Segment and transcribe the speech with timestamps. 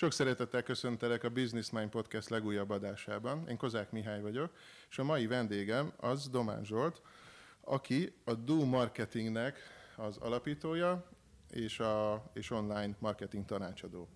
[0.00, 3.48] Sok szeretettel köszöntelek a Business Mind Podcast legújabb adásában.
[3.48, 4.52] Én Kozák Mihály vagyok,
[4.90, 7.02] és a mai vendégem az Domán Zsolt,
[7.60, 9.58] aki a Do Marketingnek
[9.96, 11.08] az alapítója
[11.50, 14.08] és, a, és online marketing tanácsadó.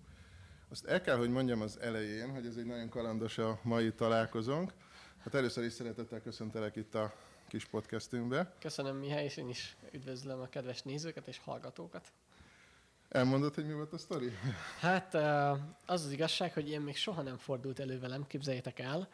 [0.69, 4.73] Azt el kell, hogy mondjam az elején, hogy ez egy nagyon kalandos a mai találkozónk.
[5.23, 7.13] Hát először is szeretettel köszöntelek itt a
[7.47, 8.55] kis podcastünkbe.
[8.59, 12.11] Köszönöm Mihály, és én is üdvözlöm a kedves nézőket és hallgatókat.
[13.09, 14.31] Elmondod, hogy mi volt a sztori?
[14.79, 15.13] Hát
[15.85, 19.07] az az igazság, hogy ilyen még soha nem fordult elő velem, képzeljétek el.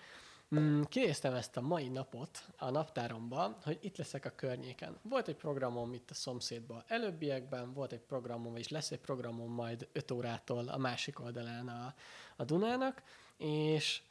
[0.56, 4.98] Mm, kinéztem ezt a mai napot a naptáromba, hogy itt leszek a környéken.
[5.02, 9.88] Volt egy programom itt a szomszédban előbbiekben, volt egy programom, és lesz egy programom majd
[9.92, 11.94] 5 órától a másik oldalán a,
[12.36, 13.04] a Dunának,
[13.38, 14.02] és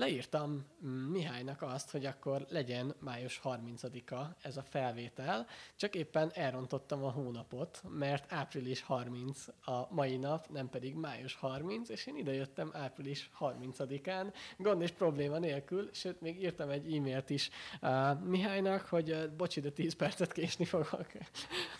[0.00, 0.64] leírtam
[1.10, 7.82] Mihálynak azt, hogy akkor legyen május 30-a ez a felvétel, csak éppen elrontottam a hónapot,
[7.88, 14.32] mert április 30 a mai nap, nem pedig május 30, és én idejöttem április 30-án,
[14.56, 17.50] gond és probléma nélkül, sőt, még írtam egy e-mailt is
[17.82, 21.06] uh, Mihálynak, hogy uh, bocsi, de 10 percet késni fogok.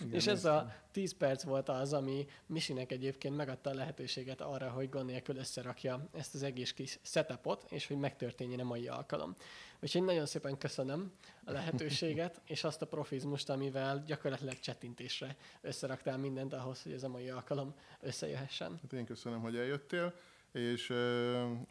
[0.00, 4.70] Igen, és ez a 10 perc volt az, ami Misinek egyébként megadta a lehetőséget arra,
[4.70, 9.34] hogy gond nélkül összerakja ezt az egész kis setupot, és hogy megtörténjen a mai alkalom.
[9.80, 11.12] Úgyhogy nagyon szépen köszönöm
[11.44, 17.08] a lehetőséget, és azt a profizmust, amivel gyakorlatilag csetintésre összeraktál mindent ahhoz, hogy ez a
[17.08, 18.78] mai alkalom összejöhessen.
[18.82, 20.14] Hát én köszönöm, hogy eljöttél
[20.52, 20.92] és,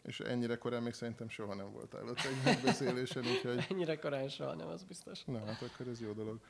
[0.02, 3.66] és ennyire korán még szerintem soha nem voltál ott egy megbeszélésen, úgyhogy...
[3.70, 5.24] ennyire korán soha nem, az biztos.
[5.24, 6.40] Na, hát akkor ez jó dolog.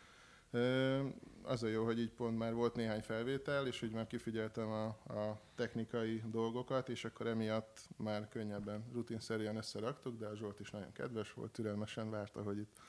[1.42, 4.86] Az a jó, hogy így pont már volt néhány felvétel, és úgy már kifigyeltem a,
[4.86, 10.92] a technikai dolgokat, és akkor emiatt már könnyebben, rutinszerűen összeraktuk, de a Zsolt is nagyon
[10.92, 12.80] kedves volt, türelmesen várta, hogy itt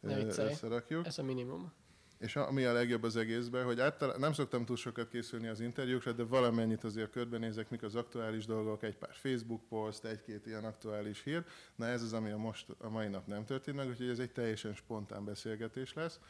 [0.00, 1.06] összerakjuk.
[1.06, 1.72] Ez a minimum.
[2.18, 6.12] És ami a legjobb az egészben, hogy általában nem szoktam túl sokat készülni az interjúkra,
[6.12, 11.22] de valamennyit azért körbenézek, mik az aktuális dolgok, egy pár Facebook poszt, egy-két ilyen aktuális
[11.22, 11.44] hír.
[11.76, 14.32] Na ez az, ami a, most, a mai nap nem történt meg, úgyhogy ez egy
[14.32, 16.20] teljesen spontán beszélgetés lesz.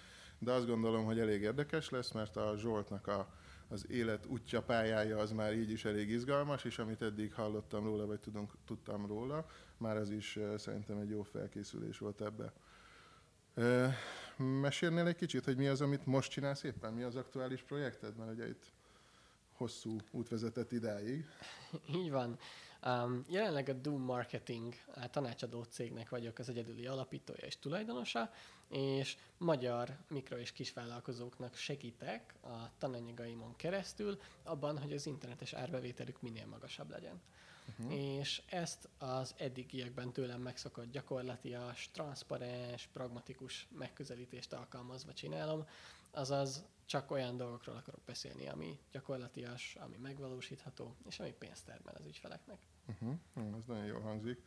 [0.44, 3.28] De azt gondolom, hogy elég érdekes lesz, mert a Zsoltnak a,
[3.68, 8.06] az élet útja, pályája az már így is elég izgalmas, és amit eddig hallottam róla,
[8.06, 9.46] vagy tudunk, tudtam róla,
[9.76, 12.52] már az is szerintem egy jó felkészülés volt ebbe.
[14.36, 16.92] Mesélnél egy kicsit, hogy mi az, amit most csinálsz éppen?
[16.92, 18.16] Mi az aktuális projekted?
[18.16, 18.72] Mert ugye itt
[19.52, 21.26] hosszú út vezetett idáig.
[21.96, 22.38] Így van.
[22.86, 28.30] Um, jelenleg a Doom Marketing a tanácsadó cégnek vagyok az egyedüli alapítója és tulajdonosa,
[28.68, 36.46] és magyar mikro- és kisvállalkozóknak segítek a tananyagaimon keresztül abban, hogy az internetes árbevételük minél
[36.46, 37.20] magasabb legyen.
[37.78, 37.94] Uh-huh.
[37.94, 45.66] És ezt az eddigiekben tőlem megszokott gyakorlatias, transzparens, pragmatikus megközelítést alkalmazva csinálom,
[46.10, 52.06] azaz csak olyan dolgokról akarok beszélni, ami gyakorlatias, ami megvalósítható, és ami pénzt termel az
[52.06, 52.58] ügyfeleknek.
[52.86, 53.56] Uh-huh.
[53.58, 54.42] Ez nagyon jól hangzik.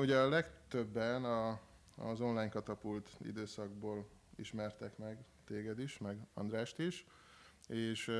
[0.00, 1.60] Ugye a legtöbben a,
[1.96, 7.06] az online katapult időszakból ismertek meg téged is, meg Andrást is,
[7.68, 8.10] és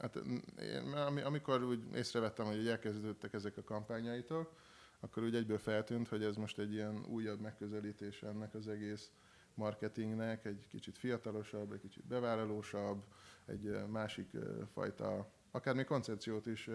[0.00, 0.16] hát
[0.60, 0.92] én,
[1.24, 4.52] amikor úgy észrevettem, hogy elkezdődtek ezek a kampányaitok,
[5.00, 9.10] akkor úgy egyből feltűnt, hogy ez most egy ilyen újabb megközelítés ennek az egész
[9.54, 13.04] marketingnek, egy kicsit fiatalosabb, egy kicsit bevállalósabb,
[13.46, 14.30] egy másik
[14.72, 16.70] fajta, akár még koncepciót is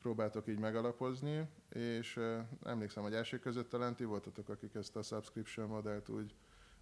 [0.00, 2.20] próbáltok így megalapozni, és
[2.62, 6.34] emlékszem, hogy első között talán ti voltatok, akik ezt a subscription modellt úgy,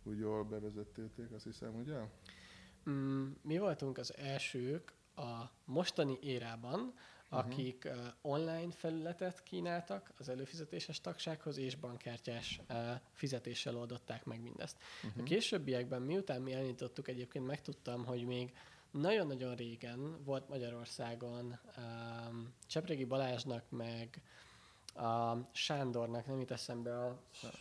[0.03, 1.99] úgy jól bevezettétek, azt hiszem, ugye?
[2.91, 6.81] Mm, mi voltunk az elsők a mostani érában,
[7.31, 7.39] uh-huh.
[7.39, 12.77] akik uh, online felületet kínáltak az előfizetéses tagsághoz, és bankkártyás uh,
[13.12, 14.77] fizetéssel oldották meg mindezt.
[15.05, 15.23] Uh-huh.
[15.23, 18.53] A későbbiekben, miután mi elindítottuk, egyébként megtudtam, hogy még
[18.91, 24.22] nagyon-nagyon régen volt Magyarországon um, Csepregi Balázsnak, meg
[24.94, 27.19] a Sándornak, nem itt eszembe a...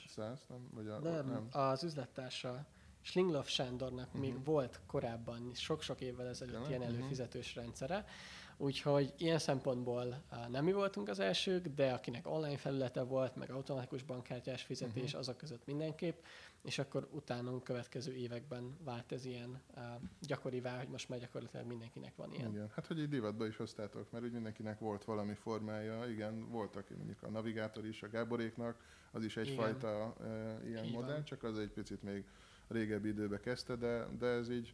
[0.08, 0.70] Száz, nem?
[0.74, 2.66] Vagy a, nem, nem, az üzlettársa.
[3.02, 4.22] Slinglov Sándornak uh-huh.
[4.22, 6.70] még volt korábban, sok-sok évvel ezelőtt uh-huh.
[6.70, 8.06] ilyen előfizetős rendszere,
[8.58, 14.04] Úgyhogy ilyen szempontból nem mi voltunk az elsők, de akinek online felülete volt, meg automatikus
[14.04, 15.20] bankkártyás fizetés, uh-huh.
[15.20, 16.24] azok között mindenképp,
[16.64, 19.84] és akkor utánunk következő években vált ez ilyen uh,
[20.22, 22.52] gyakorivá, hogy most már gyakorlatilag mindenkinek van ilyen.
[22.52, 26.90] Igen, hát hogy egy divatba is hoztátok, mert úgy mindenkinek volt valami formája, igen, voltak
[26.90, 31.24] mondjuk a navigátor is, a Gáboréknak, az is egyfajta uh, ilyen Így modell, van.
[31.24, 32.24] csak az egy picit még
[32.68, 34.74] régebbi időbe kezdte, de, de ez így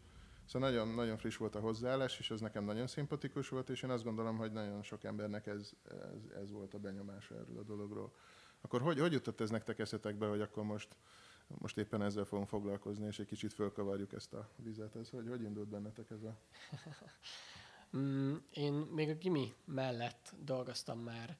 [0.53, 3.89] Szóval nagyon, nagyon friss volt a hozzáállás, és ez nekem nagyon szimpatikus volt, és én
[3.89, 8.13] azt gondolom, hogy nagyon sok embernek ez, ez, ez volt a benyomása erről a dologról.
[8.61, 10.88] Akkor hogy, hogy jutott ez nektek eszetekbe, hogy akkor most,
[11.47, 14.95] most éppen ezzel fogunk foglalkozni, és egy kicsit fölkavarjuk ezt a vizet?
[14.95, 16.38] Ez, hogy, hogy indult bennetek ez a...
[17.97, 21.38] Mm, én még a Gimi mellett dolgoztam már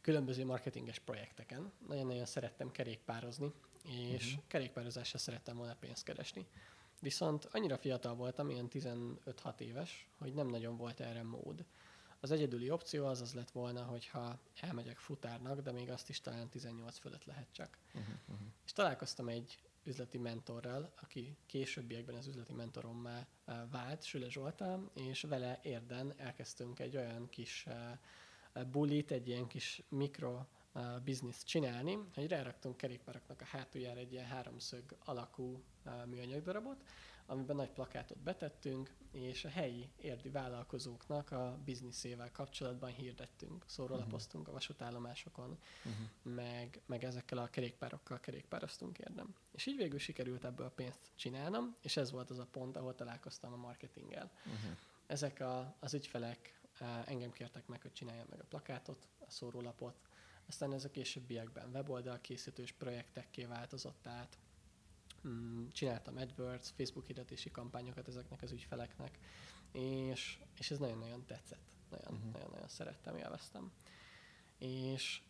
[0.00, 1.72] különböző marketinges projekteken.
[1.88, 3.52] Nagyon-nagyon szerettem kerékpározni,
[3.84, 4.42] és uh-huh.
[4.46, 6.46] kerékpározásra szerettem volna pénzt keresni.
[7.00, 11.64] Viszont annyira fiatal voltam, ilyen 15-6 éves, hogy nem nagyon volt erre mód.
[12.20, 16.48] Az egyedüli opció az az lett volna, hogyha elmegyek futárnak, de még azt is talán
[16.48, 17.78] 18 fölött lehet csak.
[17.94, 18.46] Uh-huh, uh-huh.
[18.64, 25.20] És találkoztam egy üzleti mentorral, aki későbbiekben az üzleti mentorommá eh, vált, Süle Zsoltán, és
[25.20, 30.44] vele érden elkezdtünk egy olyan kis eh, bulit, egy ilyen kis mikro
[30.74, 36.84] uh, bizniszt csinálni, hogy ráraktunk kerékpáraknak a hátuljára egy ilyen háromszög alakú uh, műanyag darabot,
[37.26, 44.52] amiben nagy plakátot betettünk, és a helyi érdi vállalkozóknak a bizniszével kapcsolatban hirdettünk, szórólapoztunk a
[44.52, 46.34] vasútállomásokon, uh-huh.
[46.34, 49.34] meg, meg ezekkel a kerékpárokkal kerékpároztunk érdem.
[49.52, 52.94] És így végül sikerült ebből a pénzt csinálnom, és ez volt az a pont, ahol
[52.94, 54.30] találkoztam a marketinggel.
[54.38, 54.76] Uh-huh.
[55.06, 56.60] Ezek a, az ügyfelek
[57.04, 59.94] engem kértek meg, hogy csináljam meg a plakátot, a szórólapot,
[60.50, 64.38] aztán ez a későbbiekben weboldal készítős projektekké változott át,
[65.28, 69.18] mm, csináltam AdWords, Facebook hirdetési kampányokat ezeknek az ügyfeleknek,
[69.72, 71.72] és, és ez nagyon-nagyon tetszett.
[71.90, 72.32] Nagyon, uh-huh.
[72.32, 73.72] nagyon-nagyon szerettem, élveztem.
[74.58, 75.22] És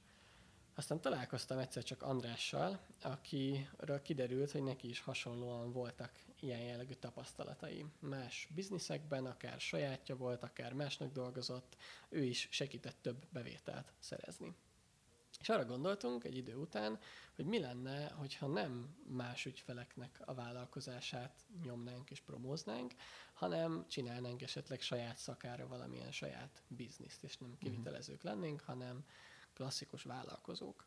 [0.75, 7.85] aztán találkoztam egyszer csak Andrással, akiről kiderült, hogy neki is hasonlóan voltak ilyen jellegű tapasztalatai.
[7.99, 11.77] Más bizniszekben, akár sajátja volt, akár másnak dolgozott,
[12.09, 14.55] ő is segített több bevételt szerezni.
[15.41, 16.99] És arra gondoltunk egy idő után,
[17.35, 22.95] hogy mi lenne, hogyha nem más ügyfeleknek a vállalkozását nyomnánk és promóznánk,
[23.33, 29.05] hanem csinálnánk esetleg saját szakára valamilyen saját bizniszt, és nem kivitelezők lennénk, hanem
[29.53, 30.87] klasszikus vállalkozók.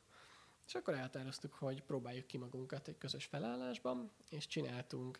[0.66, 5.20] És akkor elhatároztuk, hogy próbáljuk ki magunkat egy közös felállásban, és csináltunk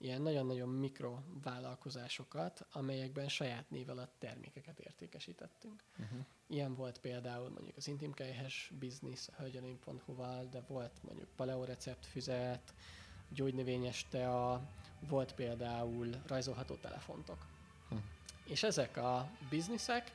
[0.00, 5.82] ilyen nagyon-nagyon mikro vállalkozásokat, amelyekben saját név alatt termékeket értékesítettünk.
[5.98, 6.18] Uh-huh.
[6.46, 12.74] Ilyen volt például mondjuk az intimkejhes biznisz a hölgyenény.hu-val, de volt mondjuk paleoreceptfüzet,
[13.28, 14.68] gyógynövényes tea,
[15.00, 17.46] volt például rajzolható telefontok.
[17.84, 18.00] Uh-huh.
[18.44, 20.12] És ezek a bizniszek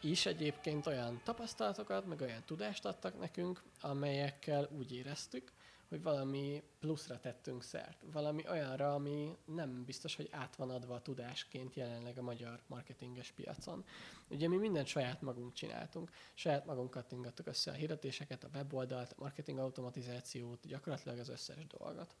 [0.00, 5.52] is egyébként olyan tapasztalatokat, meg olyan tudást adtak nekünk, amelyekkel úgy éreztük,
[5.88, 8.04] hogy valami pluszra tettünk szert.
[8.12, 13.30] Valami olyanra, ami nem biztos, hogy át van adva a tudásként jelenleg a magyar marketinges
[13.30, 13.84] piacon.
[14.28, 16.10] Ugye mi mindent saját magunk csináltunk.
[16.34, 22.16] Saját magunk kattingattuk össze a hirdetéseket, a weboldalt, a marketing automatizációt, gyakorlatilag az összes dolgot.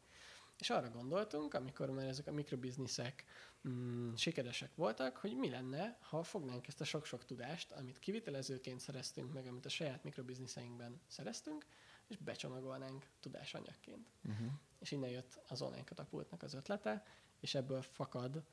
[0.58, 3.24] És arra gondoltunk, amikor már ezek a mikrobizniszek
[3.68, 9.32] mm, sikeresek voltak, hogy mi lenne, ha fognánk ezt a sok-sok tudást, amit kivitelezőként szereztünk
[9.32, 11.66] meg, amit a saját mikrobizniszeinkben szereztünk,
[12.08, 14.10] és becsomagolnánk tudásanyagként.
[14.24, 14.50] Uh-huh.
[14.78, 17.04] És innen jött az online katapultnak az ötlete,
[17.40, 18.44] és ebből fakad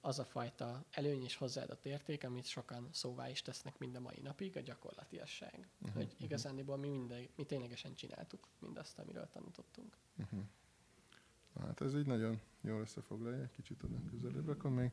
[0.00, 4.20] az a fajta előny és hozzáadott érték, amit sokan szóvá is tesznek mind a mai
[4.22, 5.68] napig, a gyakorlatiasság.
[5.78, 5.96] Uh-huh.
[5.96, 9.96] Hogy igazániból mi, minden, mi ténylegesen csináltuk mindazt, amiről tanítottunk.
[10.16, 10.40] Uh-huh.
[11.60, 14.92] Hát ez így nagyon jól összefoglalja, egy kicsit oda közelebb, akkor még.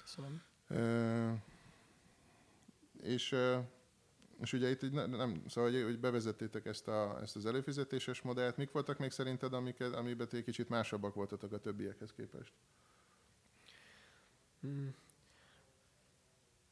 [0.00, 0.42] Köszönöm.
[0.68, 1.44] E,
[3.02, 3.36] és
[4.40, 8.70] és ugye itt nem, szóval hogy, hogy bevezettétek ezt, a, ezt az előfizetéses modellt, mik
[8.70, 12.52] voltak még szerinted, amiket, amiben egy kicsit másabbak voltatok a többiekhez képest?
[14.60, 14.94] Hmm.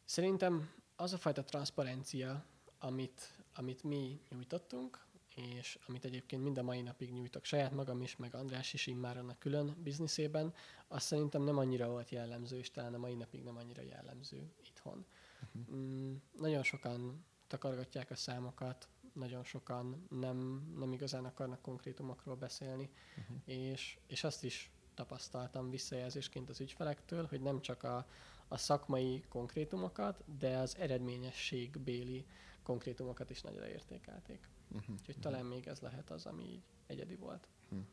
[0.04, 2.44] Szerintem az a fajta transzparencia,
[2.78, 8.16] amit, amit mi nyújtottunk, és amit egyébként mind a mai napig nyújtok saját magam is,
[8.16, 10.54] meg András is immár annak külön bizniszében,
[10.88, 15.06] azt szerintem nem annyira volt jellemző, és talán a mai napig nem annyira jellemző itthon.
[15.42, 15.76] Uh-huh.
[15.76, 23.36] Mm, nagyon sokan takargatják a számokat, nagyon sokan nem, nem igazán akarnak konkrétumokról beszélni, uh-huh.
[23.44, 28.06] és, és azt is tapasztaltam visszajelzésként az ügyfelektől, hogy nem csak a,
[28.48, 32.26] a szakmai konkrétumokat, de az eredményességbéli
[32.62, 34.48] konkrétumokat is nagyra értékelték.
[34.72, 34.96] Uh-huh.
[34.98, 37.48] Úgyhogy talán még ez lehet az, ami így egyedi volt.
[37.70, 37.86] Uh-huh.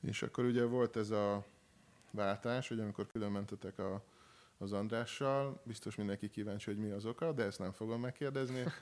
[0.00, 1.44] És akkor ugye volt ez a
[2.10, 4.04] váltás, hogy amikor különmentetek a
[4.58, 5.60] az Andrással.
[5.64, 8.64] Biztos mindenki kíváncsi, hogy mi az oka, de ezt nem fogom megkérdezni.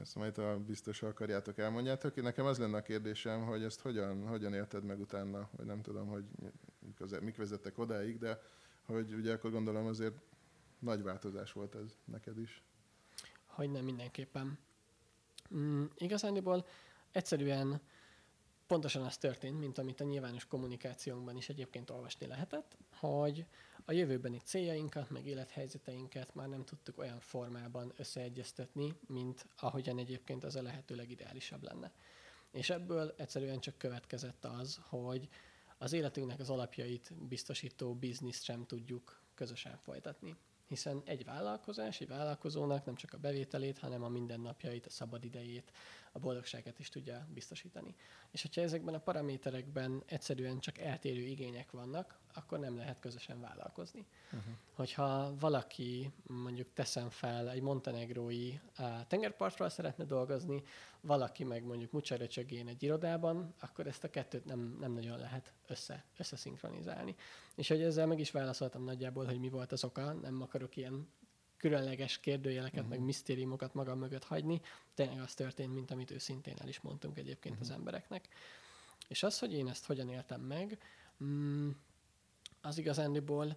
[0.00, 2.22] Ezt majd a biztos akarjátok, elmondjátok.
[2.22, 6.06] Nekem az lenne a kérdésem, hogy ezt hogyan, hogyan érted meg utána, vagy nem tudom,
[6.06, 6.24] hogy
[7.20, 8.42] mik vezettek odáig, de
[8.86, 10.14] hogy ugye akkor gondolom azért
[10.78, 12.62] nagy változás volt ez neked is.
[13.46, 14.58] Hogy nem mindenképpen.
[15.54, 16.66] Mm, igazániból
[17.12, 17.80] egyszerűen
[18.66, 23.46] pontosan az történt, mint amit a nyilvános kommunikációnkban is egyébként olvasni lehetett, hogy
[23.88, 30.56] a jövőbeni céljainkat, meg élethelyzeteinket már nem tudtuk olyan formában összeegyeztetni, mint ahogyan egyébként az
[30.56, 31.92] a lehető legideálisabb lenne.
[32.50, 35.28] És ebből egyszerűen csak következett az, hogy
[35.78, 40.36] az életünknek az alapjait biztosító bizniszt sem tudjuk közösen folytatni.
[40.68, 45.72] Hiszen egy vállalkozás, egy vállalkozónak nem csak a bevételét, hanem a mindennapjait, a szabadidejét,
[46.12, 47.94] a boldogságát is tudja biztosítani.
[48.30, 54.06] És hogyha ezekben a paraméterekben egyszerűen csak eltérő igények vannak, akkor nem lehet közösen vállalkozni.
[54.26, 54.52] Uh-huh.
[54.74, 58.58] Hogyha valaki mondjuk teszem fel egy montenegrói
[59.06, 60.62] tengerpartról szeretne dolgozni,
[61.00, 66.04] valaki meg mondjuk mucsaröcsögén egy irodában, akkor ezt a kettőt nem, nem nagyon lehet össze,
[66.16, 67.14] összeszinkronizálni.
[67.54, 71.08] És hogy ezzel meg is válaszoltam nagyjából, hogy mi volt az oka, nem akarok ilyen
[71.56, 72.88] különleges kérdőjeleket, uh-huh.
[72.88, 74.60] meg misztériumokat magam mögött hagyni.
[74.94, 77.70] Tényleg az történt, mint amit őszintén el is mondtunk egyébként uh-huh.
[77.70, 78.28] az embereknek.
[79.08, 80.78] És az, hogy én ezt hogyan éltem meg,
[81.24, 81.70] mm,
[82.60, 83.56] az igazándiból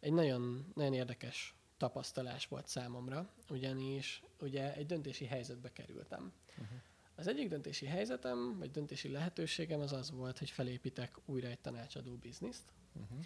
[0.00, 6.32] egy nagyon, nagyon érdekes tapasztalás volt számomra, ugyanis ugye egy döntési helyzetbe kerültem.
[6.60, 6.78] Uh-huh.
[7.14, 12.14] Az egyik döntési helyzetem, vagy döntési lehetőségem az az volt, hogy felépítek újra egy tanácsadó
[12.16, 13.20] bizniszt, uh-huh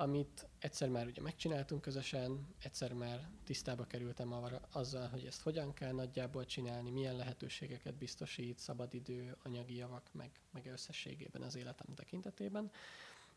[0.00, 4.34] amit egyszer már ugye megcsináltunk közösen, egyszer már tisztába kerültem
[4.70, 10.66] azzal, hogy ezt hogyan kell nagyjából csinálni, milyen lehetőségeket biztosít, szabadidő, anyagi javak, meg, meg
[10.66, 12.70] összességében az életem tekintetében.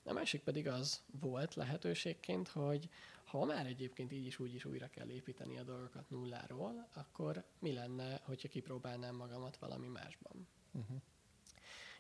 [0.04, 2.90] A másik pedig az volt lehetőségként, hogy
[3.26, 7.74] ha már egyébként így is úgy is újra kell építeni a dolgokat nulláról, akkor mi
[7.74, 10.48] lenne, hogyha kipróbálnám magamat valami másban.
[10.72, 11.02] Uh-huh.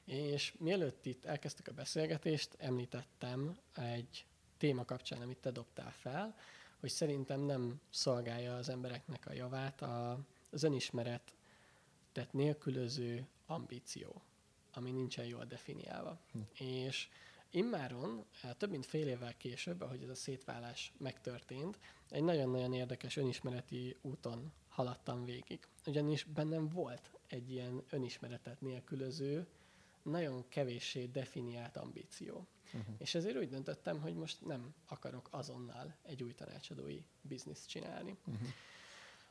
[0.05, 4.25] És mielőtt itt elkezdtük a beszélgetést, említettem egy
[4.58, 6.36] téma kapcsán, amit te dobtál fel,
[6.79, 10.20] hogy szerintem nem szolgálja az embereknek a javát a,
[10.51, 11.36] az önismeret
[12.12, 14.22] tehát nélkülöző ambíció,
[14.74, 16.20] ami nincsen jól definiálva.
[16.31, 16.63] Hm.
[16.63, 17.10] És
[17.51, 18.25] immáron,
[18.58, 21.79] több mint fél évvel később, ahogy ez a szétválás megtörtént,
[22.10, 25.60] egy nagyon-nagyon érdekes önismereti úton haladtam végig.
[25.86, 29.48] Ugyanis bennem volt egy ilyen önismeretet nélkülöző,
[30.01, 32.48] nagyon kevéssé definiált ambíció.
[32.74, 32.96] Uh-huh.
[32.98, 38.17] És ezért úgy döntöttem, hogy most nem akarok azonnal egy új tanácsadói bizniszt csinálni.
[38.25, 38.48] Uh-huh.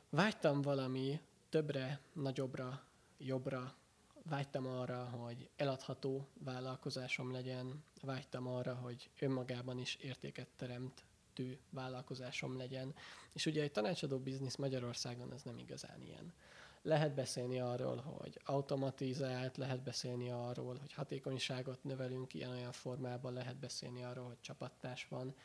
[0.09, 2.83] Vágytam valami többre, nagyobbra,
[3.17, 3.75] jobbra,
[4.23, 12.95] vágytam arra, hogy eladható vállalkozásom legyen, vágytam arra, hogy önmagában is értéket teremtő vállalkozásom legyen.
[13.33, 16.33] És ugye egy tanácsadó biznisz Magyarországon ez nem igazán ilyen.
[16.81, 24.03] Lehet beszélni arról, hogy automatizált, lehet beszélni arról, hogy hatékonyságot növelünk ilyen-olyan formában, lehet beszélni
[24.03, 25.35] arról, hogy csapattás van,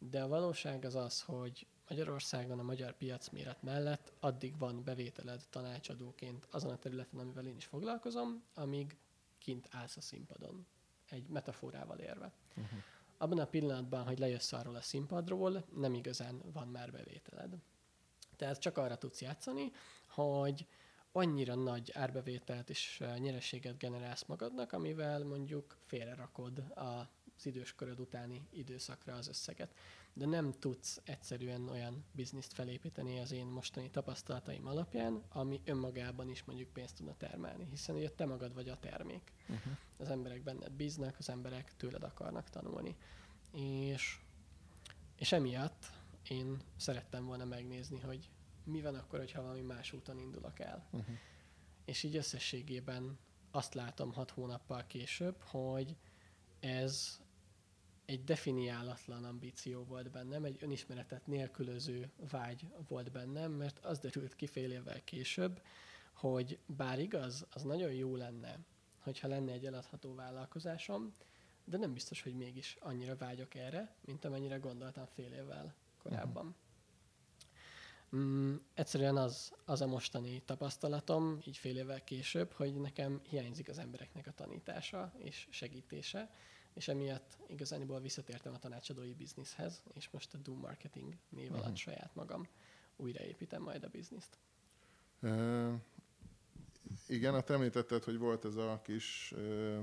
[0.00, 5.42] de a valóság az az, hogy Magyarországon a magyar piac méret mellett addig van bevételed
[5.50, 8.96] tanácsadóként azon a területen, amivel én is foglalkozom, amíg
[9.38, 10.66] kint állsz a színpadon,
[11.08, 12.32] egy metaforával érve.
[12.56, 12.78] Uh-huh.
[13.16, 17.56] Abban a pillanatban, hogy lejössz arról a színpadról, nem igazán van már bevételed.
[18.36, 19.72] Tehát csak arra tudsz játszani,
[20.08, 20.66] hogy
[21.12, 26.72] annyira nagy árbevételt és nyereséget generálsz magadnak, amivel mondjuk félrerakod
[27.40, 29.74] az idősköröd utáni időszakra az összeget.
[30.12, 36.44] De nem tudsz egyszerűen olyan bizniszt felépíteni az én mostani tapasztalataim alapján, ami önmagában is
[36.44, 39.32] mondjuk pénzt tudna termelni, hiszen ugye te magad vagy a termék.
[39.48, 39.72] Uh-huh.
[39.96, 42.96] Az emberek benned bíznak, az emberek tőled akarnak tanulni.
[43.52, 44.18] És,
[45.16, 45.84] és emiatt
[46.28, 48.30] én szerettem volna megnézni, hogy
[48.64, 50.86] mi van akkor, hogyha valami más úton indulok el.
[50.90, 51.16] Uh-huh.
[51.84, 53.18] És így összességében
[53.50, 55.96] azt látom hat hónappal később, hogy
[56.60, 57.20] ez
[58.10, 64.46] egy definiálatlan ambíció volt bennem, egy önismeretet nélkülöző vágy volt bennem, mert az derült ki
[64.46, 65.62] fél évvel később,
[66.12, 68.58] hogy bár igaz, az nagyon jó lenne,
[68.98, 71.14] hogyha lenne egy eladható vállalkozásom,
[71.64, 76.46] de nem biztos, hogy mégis annyira vágyok erre, mint amennyire gondoltam fél évvel korábban.
[76.46, 78.22] Uh-huh.
[78.22, 83.78] Mm, egyszerűen az, az a mostani tapasztalatom, így fél évvel később, hogy nekem hiányzik az
[83.78, 86.30] embereknek a tanítása és segítése,
[86.80, 91.76] és emiatt igazániból visszatértem a tanácsadói bizniszhez, és most a Do Marketing név alatt uh-huh.
[91.76, 92.48] saját magam
[92.96, 94.38] újraépítem majd a bizniszt.
[95.22, 95.74] Uh,
[97.06, 99.78] igen, hát említetted, hogy volt ez a kis uh,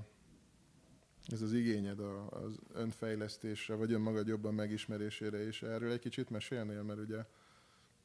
[1.28, 2.00] ez az igényed
[2.30, 7.26] az önfejlesztésre, vagy önmagad jobban megismerésére, és erről egy kicsit mesélnél, mert ugye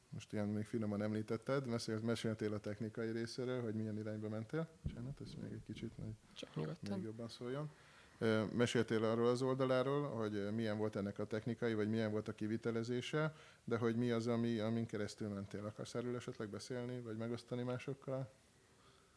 [0.08, 4.68] most ilyen még finoman említetted, mesélt, meséltél a technikai részéről, hogy milyen irányba mentél.
[4.88, 6.14] Csinálod, ez még egy kicsit még,
[6.88, 7.70] még jobban szóljon.
[8.52, 13.34] Meséltél arról az oldaláról, hogy milyen volt ennek a technikai, vagy milyen volt a kivitelezése,
[13.64, 15.66] de hogy mi az, ami, amin keresztül mentél.
[15.66, 18.32] Akarsz erről esetleg beszélni, vagy megosztani másokkal?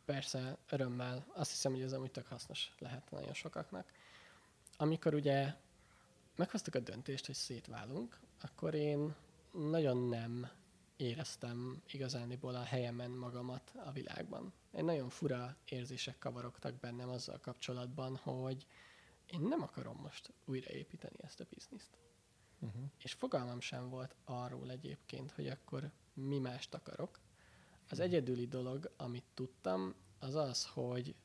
[0.05, 1.25] Persze, örömmel.
[1.33, 3.91] Azt hiszem, hogy ez amúgy tök hasznos lehet nagyon sokaknak.
[4.77, 5.53] Amikor ugye
[6.35, 9.15] meghoztuk a döntést, hogy szétválunk, akkor én
[9.51, 10.50] nagyon nem
[10.97, 14.53] éreztem igazániból a helyemen magamat a világban.
[14.71, 18.65] Egy nagyon fura érzések kavarogtak bennem azzal kapcsolatban, hogy
[19.25, 21.98] én nem akarom most újraépíteni ezt a bizniszt.
[22.60, 22.82] uh-huh.
[22.98, 27.20] és fogalmam sem volt arról egyébként, hogy akkor mi mást akarok.
[27.89, 31.15] Az egyedüli dolog, amit tudtam, az az, hogy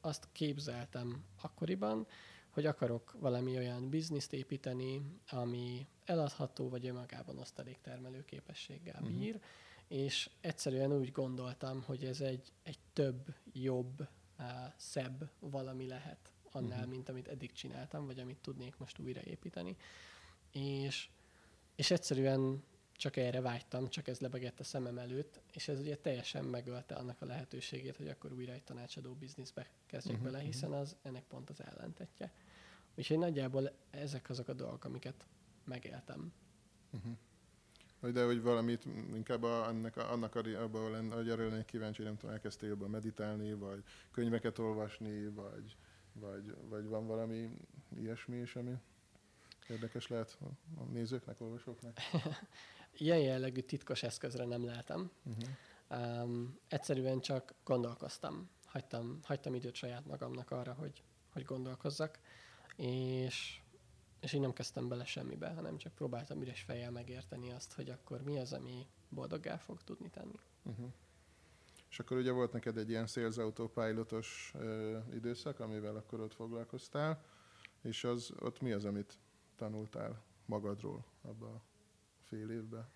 [0.00, 2.06] azt képzeltem akkoriban,
[2.50, 9.18] hogy akarok valami olyan bizniszt építeni, ami eladható, vagy önmagában osztaléktermelő képességgel mhm.
[9.18, 9.50] bír, uh-huh.
[9.88, 14.08] és egyszerűen úgy gondoltam, hogy ez egy, egy több, jobb,
[14.38, 14.46] uh,
[14.76, 16.92] szebb valami lehet annál, uh-huh.
[16.92, 19.76] mint amit eddig csináltam, vagy amit tudnék most újraépíteni.
[20.50, 21.08] És,
[21.74, 26.44] és egyszerűen csak erre vágytam, csak ez lebegett a szemem előtt, és ez ugye teljesen
[26.44, 30.96] megölte annak a lehetőségét, hogy akkor újra egy tanácsadó bizniszbe kezdjek uh-huh, bele, hiszen az
[31.02, 32.32] ennek pont az ellentetje.
[32.94, 35.26] Úgyhogy nagyjából ezek azok a dolgok, amiket
[35.64, 36.32] megéltem.
[36.90, 37.16] Uh-huh.
[38.12, 42.16] De hogy valamit inkább a, annak, a, annak a, abban, hogy erről lennék kíváncsi, nem
[42.16, 45.76] tudom, elkezdtél jobban meditálni, vagy könyveket olvasni, vagy,
[46.20, 47.50] vagy, vagy van valami
[47.96, 48.74] ilyesmi is, ami
[49.68, 50.38] érdekes lehet
[50.76, 51.98] a nézőknek, olvasóknak?
[52.98, 55.10] Ilyen jellegű titkos eszközre nem lehetem.
[55.24, 56.22] Uh-huh.
[56.22, 58.50] Um, egyszerűen csak gondolkoztam.
[58.64, 62.18] Hagytam, hagytam időt saját magamnak arra, hogy, hogy gondolkozzak,
[62.76, 63.60] és,
[64.20, 68.22] és így nem kezdtem bele semmibe, hanem csak próbáltam üres fejjel megérteni azt, hogy akkor
[68.22, 70.38] mi az, ami boldoggá fog tudni tenni.
[70.62, 70.92] Uh-huh.
[71.90, 74.52] És akkor ugye volt neked egy ilyen sales autopilotos
[75.12, 77.22] időszak, amivel akkor ott foglalkoztál,
[77.82, 79.18] és az, ott mi az, amit
[79.56, 81.62] tanultál magadról abba a
[82.22, 82.88] fél évben?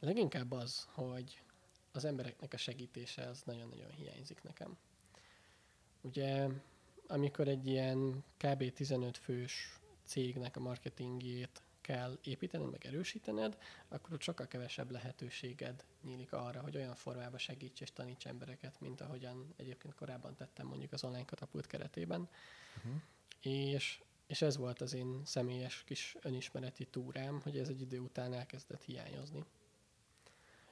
[0.00, 1.42] Leginkább az, hogy
[1.92, 4.76] az embereknek a segítése az nagyon-nagyon hiányzik nekem.
[6.00, 6.48] Ugye,
[7.06, 8.72] amikor egy ilyen kb.
[8.72, 16.32] 15 fős cégnek a marketingjét kell építened, meg erősítened, akkor ott sokkal kevesebb lehetőséged nyílik
[16.32, 21.04] arra, hogy olyan formában segíts és taníts embereket, mint ahogyan egyébként korábban tettem mondjuk az
[21.04, 22.28] online katapult keretében.
[22.76, 23.00] Uh-huh.
[23.40, 28.32] És és ez volt az én személyes kis önismereti túrám, hogy ez egy idő után
[28.32, 29.44] elkezdett hiányozni.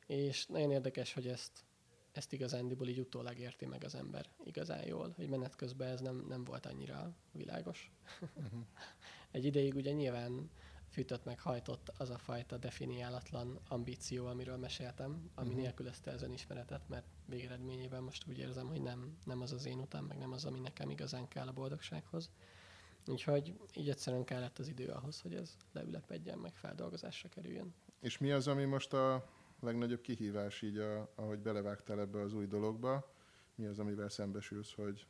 [0.06, 1.64] És nagyon érdekes, hogy ezt,
[2.12, 6.24] ezt igazándiból így utólag érti meg az ember igazán jól, hogy menet közben ez nem,
[6.28, 7.92] nem volt annyira világos.
[8.20, 8.60] Uh-huh.
[9.30, 10.50] egy ideig ugye nyilván
[10.94, 15.62] fűtött meg hajtott az a fajta definiálatlan ambíció, amiről meséltem, ami uh-huh.
[15.62, 20.04] nélkülözte az önismeretet, mert végeredményében most úgy érzem, hogy nem, nem az az én utam,
[20.04, 22.30] meg nem az, ami nekem igazán kell a boldogsághoz.
[23.06, 27.74] Úgyhogy így egyszerűen kellett az idő ahhoz, hogy ez leülepedjen, meg feldolgozásra kerüljön.
[28.00, 29.30] És mi az, ami most a
[29.60, 33.12] legnagyobb kihívás így, a, ahogy belevágtál ebbe az új dologba?
[33.54, 35.06] Mi az, amivel szembesülsz, hogy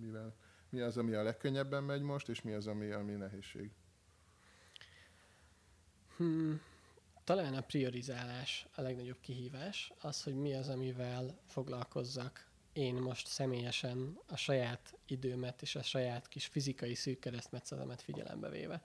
[0.00, 0.34] mivel,
[0.68, 3.72] mi az, ami a legkönnyebben megy most, és mi az, ami, ami nehézség?
[6.16, 6.60] Hmm,
[7.24, 14.18] talán a priorizálás a legnagyobb kihívás, az, hogy mi az, amivel foglalkozzak én most személyesen
[14.26, 18.82] a saját időmet és a saját kis fizikai szűk keresztmetszetemet figyelembe véve.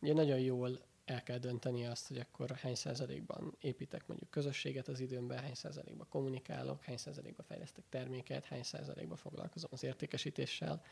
[0.00, 5.00] Ugye nagyon jól el kell dönteni azt, hogy akkor hány százalékban építek mondjuk közösséget az
[5.00, 10.82] időmben, hány százalékban kommunikálok, hány százalékban fejlesztek terméket, hány százalékban foglalkozom az értékesítéssel,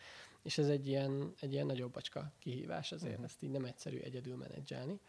[0.42, 3.26] és ez egy ilyen, egy ilyen nagyobb bacska kihívás, azért uh-huh.
[3.26, 5.00] ezt így nem egyszerű egyedül menedzselni.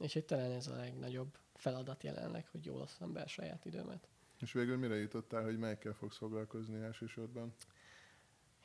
[0.00, 4.08] És hogy talán ez a legnagyobb feladat jelenleg, hogy jól osszam be a saját időmet.
[4.38, 7.54] És végül mire jutottál, hogy melyikkel fogsz foglalkozni elsősorban?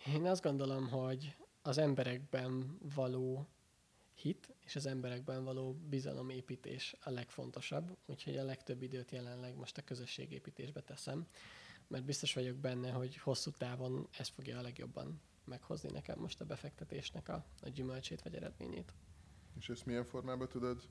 [0.08, 3.48] Én azt gondolom, hogy az emberekben való
[4.14, 9.82] hit és az emberekben való bizalomépítés a legfontosabb, úgyhogy a legtöbb időt jelenleg most a
[9.82, 11.28] közösségépítésbe teszem,
[11.88, 16.46] mert biztos vagyok benne, hogy hosszú távon ez fogja a legjobban meghozni nekem most a
[16.46, 18.94] befektetésnek a, a gyümölcsét vagy eredményét.
[19.58, 20.88] És ezt milyen formában tudod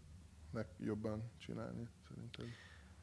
[0.54, 2.46] legjobban csinálni szerinted?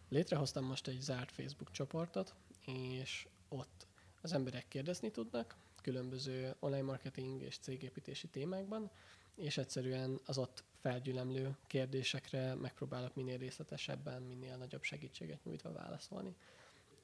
[0.10, 2.36] Létrehoztam most egy zárt Facebook csoportot,
[2.66, 3.88] és ott
[4.22, 8.92] az emberek kérdezni tudnak különböző online marketing és cégépítési témákban,
[9.36, 16.36] és egyszerűen az ott felgyülemlő kérdésekre megpróbálok minél részletesebben, minél nagyobb segítséget nyújtva válaszolni.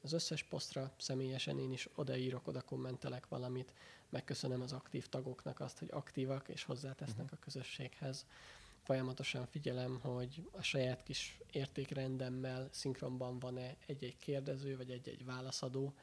[0.01, 3.73] Az összes posztra személyesen én is odaírok, oda kommentelek valamit,
[4.09, 7.39] megköszönöm az aktív tagoknak azt, hogy aktívak és hozzátesznek uh-huh.
[7.41, 8.25] a közösséghez
[8.87, 15.93] folyamatosan figyelem, hogy a saját kis értékrendemmel szinkronban van-e egy-egy kérdező, vagy egy-egy válaszadó,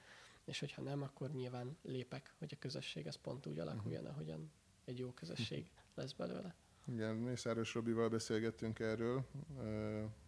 [0.44, 4.16] és hogyha nem, akkor nyilván lépek, hogy a közösség ez pont úgy alakuljon, uh-huh.
[4.16, 4.50] ahogyan
[4.84, 6.54] egy jó közösség lesz belőle.
[6.86, 9.26] Igen, Mészáros Robival beszélgettünk erről,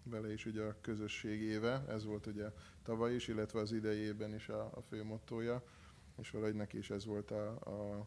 [0.03, 4.49] vele is ugye a közösség éve, ez volt ugye tavaly is, illetve az idejében is
[4.49, 5.65] a, a fő mottoja,
[6.19, 8.07] és valahogy neki is ez volt a, a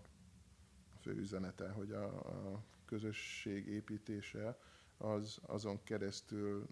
[1.01, 4.57] fő üzenete, hogy a, a közösség építése,
[4.97, 6.67] az azon keresztül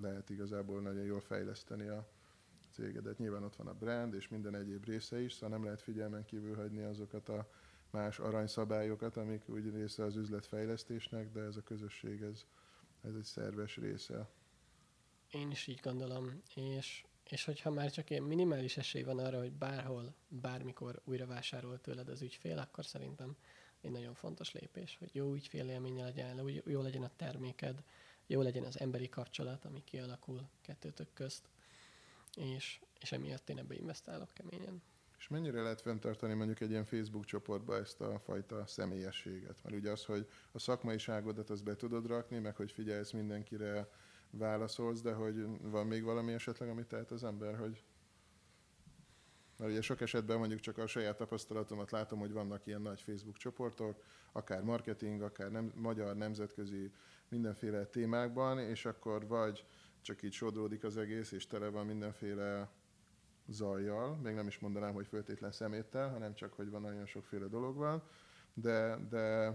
[0.00, 2.08] lehet igazából nagyon jól fejleszteni a
[2.70, 3.18] cégedet.
[3.18, 6.54] Nyilván ott van a brand és minden egyéb része is, szóval nem lehet figyelmen kívül
[6.54, 7.50] hagyni azokat a
[7.90, 12.44] más aranyszabályokat, amik úgy része az üzletfejlesztésnek, de ez a közösség, ez,
[13.02, 14.28] ez egy szerves része.
[15.30, 19.52] Én is így gondolom, és, és hogyha már csak ilyen minimális esély van arra, hogy
[19.52, 23.36] bárhol, bármikor újra vásárol tőled az ügyfél, akkor szerintem
[23.86, 27.82] egy nagyon fontos lépés, hogy jó ügyfélélménye legyen, jó legyen a terméked,
[28.26, 31.48] jó legyen az emberi kapcsolat, ami kialakul kettőtök közt,
[32.36, 34.82] és, és emiatt én ebbe investálok keményen.
[35.18, 39.62] És mennyire lehet fenntartani mondjuk egy ilyen Facebook csoportba ezt a fajta személyességet?
[39.62, 43.88] Mert ugye az, hogy a szakmaiságodat azt be tudod rakni, meg hogy figyelsz mindenkire,
[44.30, 47.84] válaszolsz, de hogy van még valami esetleg, amit tehet az ember, hogy
[49.56, 53.36] mert ugye sok esetben mondjuk csak a saját tapasztalatomat látom, hogy vannak ilyen nagy Facebook
[53.36, 56.92] csoportok, akár marketing, akár nem, magyar, nemzetközi,
[57.28, 59.64] mindenféle témákban, és akkor vagy
[60.00, 62.70] csak így sodródik az egész, és tele van mindenféle
[63.46, 67.76] zajjal, még nem is mondanám, hogy föltétlen szeméttel, hanem csak, hogy van nagyon sokféle dolog
[67.76, 68.02] van,
[68.54, 69.54] de, de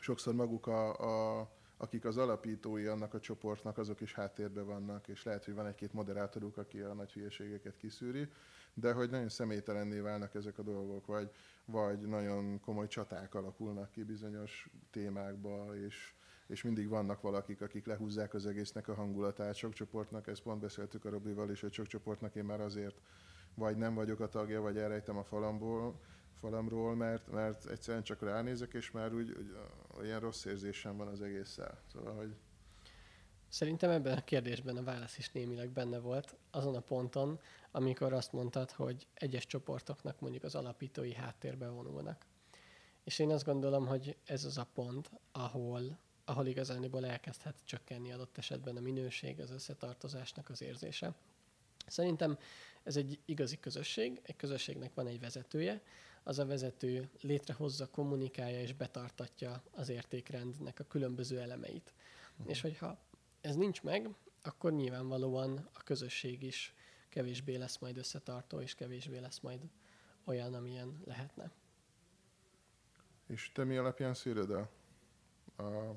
[0.00, 5.22] sokszor maguk a, a akik az alapítói annak a csoportnak, azok is háttérben vannak, és
[5.22, 8.28] lehet, hogy van egy-két moderátoruk, aki a nagy hülyeségeket kiszűri,
[8.78, 11.30] de hogy nagyon személytelenné válnak ezek a dolgok, vagy,
[11.64, 16.14] vagy nagyon komoly csaták alakulnak ki bizonyos témákba, és,
[16.46, 19.54] és mindig vannak valakik, akik lehúzzák az egésznek a hangulatát.
[19.54, 23.00] Sok csoportnak, ezt pont beszéltük a Robival is, hogy sok csoportnak én már azért
[23.54, 26.00] vagy nem vagyok a tagja, vagy elrejtem a falamból,
[26.40, 29.56] falamról, mert, mert egyszerűen csak ránézek, és már úgy, úgy
[29.98, 31.78] olyan rossz érzésem van az egésszel.
[31.92, 32.34] Szóval, hogy...
[33.56, 37.40] Szerintem ebben a kérdésben a válasz is némileg benne volt, azon a ponton,
[37.70, 42.26] amikor azt mondtad, hogy egyes csoportoknak mondjuk az alapítói háttérbe vonulnak.
[43.04, 48.38] És én azt gondolom, hogy ez az a pont, ahol, ahol igazániból elkezdhet csökkenni adott
[48.38, 51.14] esetben a minőség, az összetartozásnak az érzése.
[51.86, 52.38] Szerintem
[52.82, 55.82] ez egy igazi közösség, egy közösségnek van egy vezetője,
[56.22, 61.92] az a vezető létrehozza, kommunikálja és betartatja az értékrendnek a különböző elemeit.
[62.32, 62.50] Uh-huh.
[62.50, 62.98] És hogyha
[63.46, 64.08] ez nincs meg,
[64.42, 66.74] akkor nyilvánvalóan a közösség is
[67.08, 69.60] kevésbé lesz majd összetartó, és kevésbé lesz majd
[70.24, 71.50] olyan, amilyen lehetne.
[73.26, 74.60] És te mi alapján szűröd a...
[75.62, 75.96] a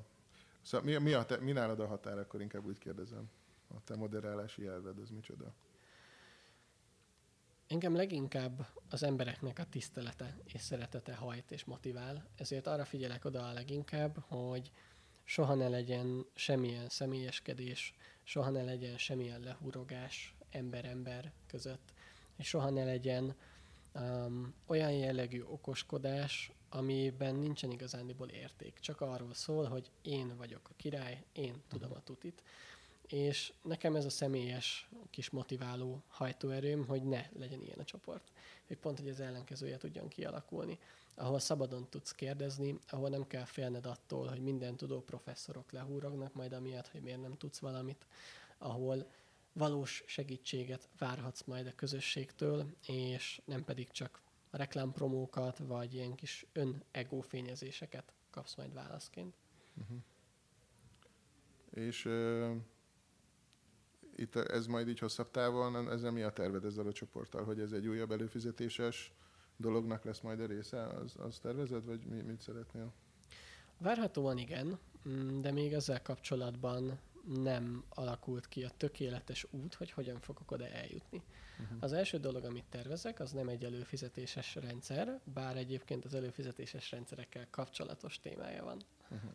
[0.62, 3.30] szóval mi, mi, a te, mi nálad a határ, akkor inkább úgy kérdezem.
[3.68, 5.54] A te moderálási elved, az micsoda?
[7.66, 13.48] Engem leginkább az embereknek a tisztelete és szeretete hajt és motivál, ezért arra figyelek oda
[13.48, 14.72] a leginkább, hogy
[15.24, 21.92] soha ne legyen semmilyen személyeskedés, soha ne legyen semmilyen lehúrogás ember-ember között,
[22.36, 23.34] és soha ne legyen
[23.94, 28.78] um, olyan jellegű okoskodás, amiben nincsen igazándiból érték.
[28.80, 32.42] Csak arról szól, hogy én vagyok a király, én tudom a tutit,
[33.06, 38.32] és nekem ez a személyes kis motiváló hajtóerőm, hogy ne legyen ilyen a csoport.
[38.66, 40.78] Hogy pont, hogy az ellenkezője tudjon kialakulni.
[41.14, 46.52] Ahol szabadon tudsz kérdezni, ahol nem kell félned attól, hogy minden tudó professzorok lehúrognak majd
[46.52, 48.06] amiatt, hogy miért nem tudsz valamit.
[48.58, 49.10] Ahol
[49.52, 57.20] valós segítséget várhatsz majd a közösségtől, és nem pedig csak reklámpromókat, vagy ilyen kis ön-ego
[57.20, 59.34] fényezéseket kapsz majd válaszként.
[59.74, 59.98] Uh-huh.
[61.70, 62.08] És
[64.16, 67.72] itt ez majd így hosszabb távon, ezzel mi a terved ezzel a csoporttal, hogy ez
[67.72, 69.12] egy újabb előfizetéses
[69.60, 72.92] dolognak lesz majd a része, az, az tervezed, vagy mi, mit szeretnél?
[73.78, 80.20] Várhatóan igen, mm, de még ezzel kapcsolatban nem alakult ki a tökéletes út, hogy hogyan
[80.20, 81.22] fogok oda eljutni.
[81.62, 81.76] Uh-huh.
[81.80, 87.46] Az első dolog, amit tervezek, az nem egy előfizetéses rendszer, bár egyébként az előfizetéses rendszerekkel
[87.50, 88.82] kapcsolatos témája van.
[89.10, 89.30] Uh-huh.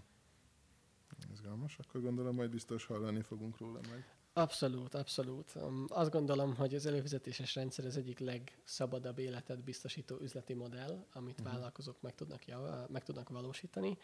[1.32, 4.15] Izgalmas, akkor gondolom majd biztos hallani fogunk róla meg.
[4.38, 5.58] Abszolút, abszolút.
[5.88, 11.54] Azt gondolom, hogy az előfizetéses rendszer az egyik legszabadabb életet biztosító üzleti modell, amit uh-huh.
[11.54, 13.98] vállalkozók meg tudnak, jav- meg tudnak valósítani,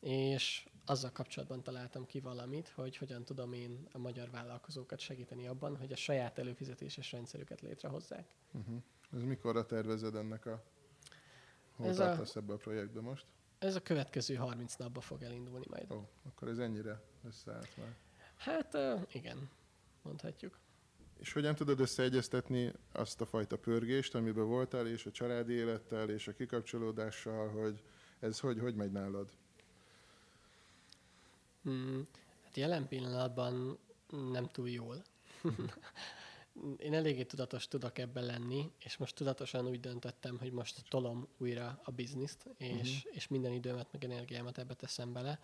[0.00, 5.76] és azzal kapcsolatban találtam ki valamit, hogy hogyan tudom én a magyar vállalkozókat segíteni abban,
[5.76, 8.28] hogy a saját előfizetéses rendszerüket létrehozzák.
[8.52, 8.76] Uh-huh.
[9.12, 10.62] Ez mikorra tervezed ennek a...
[11.76, 12.22] Hol ez a...
[12.34, 13.26] ebbe a projektbe most?
[13.58, 15.92] Ez a következő 30 napba fog elindulni majd.
[15.92, 17.96] Ó, akkor ez ennyire összeállt már.
[18.36, 19.50] Hát uh, igen
[20.04, 20.58] mondhatjuk.
[21.18, 26.28] És hogyan tudod összeegyeztetni azt a fajta pörgést, amiben voltál, és a családi élettel, és
[26.28, 27.82] a kikapcsolódással, hogy
[28.18, 29.30] ez hogy, hogy megy nálad?
[31.62, 32.06] Hmm,
[32.44, 33.78] hát jelen pillanatban
[34.32, 35.02] nem túl jól.
[36.78, 41.80] Én eléggé tudatos tudok ebben lenni, és most tudatosan úgy döntöttem, hogy most tolom újra
[41.84, 43.14] a bizniszt, és, uh-huh.
[43.16, 45.40] és minden időmet, meg energiámat ebbe teszem bele,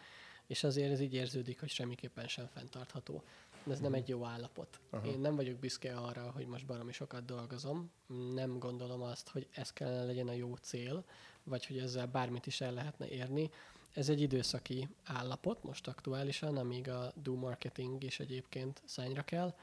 [0.46, 3.24] és azért ez így érződik, hogy semmiképpen sem fenntartható
[3.68, 4.80] ez nem egy jó állapot.
[4.90, 5.06] Aha.
[5.06, 7.90] Én nem vagyok büszke arra, hogy most baromi sokat dolgozom.
[8.34, 11.04] Nem gondolom azt, hogy ez kellene legyen a jó cél,
[11.44, 13.50] vagy hogy ezzel bármit is el lehetne érni.
[13.92, 19.54] Ez egy időszaki állapot most aktuálisan, amíg a do marketing is egyébként szányra kell,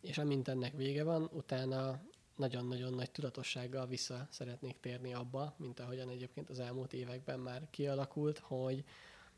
[0.00, 2.00] és amint ennek vége van, utána
[2.36, 8.38] nagyon-nagyon nagy tudatossággal vissza szeretnék térni abba, mint ahogyan egyébként az elmúlt években már kialakult,
[8.38, 8.84] hogy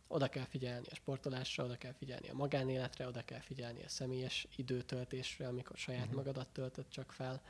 [0.08, 4.46] oda kell figyelni a sportolásra, oda kell figyelni a magánéletre, oda kell figyelni a személyes
[4.56, 6.16] időtöltésre, amikor saját uh-huh.
[6.16, 7.42] magadat töltött csak fel.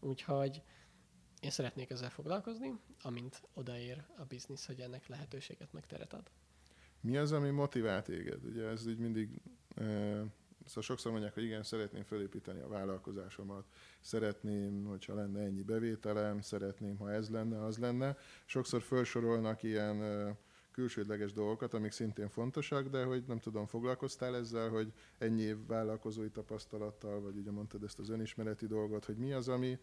[0.00, 0.62] Úgyhogy
[1.40, 6.30] én szeretnék ezzel foglalkozni, amint odaér a biznisz, hogy ennek lehetőséget meg teret ad.
[7.00, 8.44] Mi az, ami motivál téged?
[8.44, 9.40] Ugye ez így mindig,
[9.76, 9.84] e,
[10.64, 13.64] szóval sokszor mondják, hogy igen, szeretném felépíteni a vállalkozásomat,
[14.00, 18.16] szeretném, hogyha lenne ennyi bevételem, szeretném, ha ez lenne, az lenne.
[18.44, 20.36] Sokszor felsorolnak ilyen e,
[20.74, 26.30] külsődleges dolgokat, amik szintén fontosak, de hogy nem tudom, foglalkoztál ezzel, hogy ennyi év vállalkozói
[26.30, 29.78] tapasztalattal, vagy ugye mondtad ezt az önismereti dolgot, hogy mi az, ami,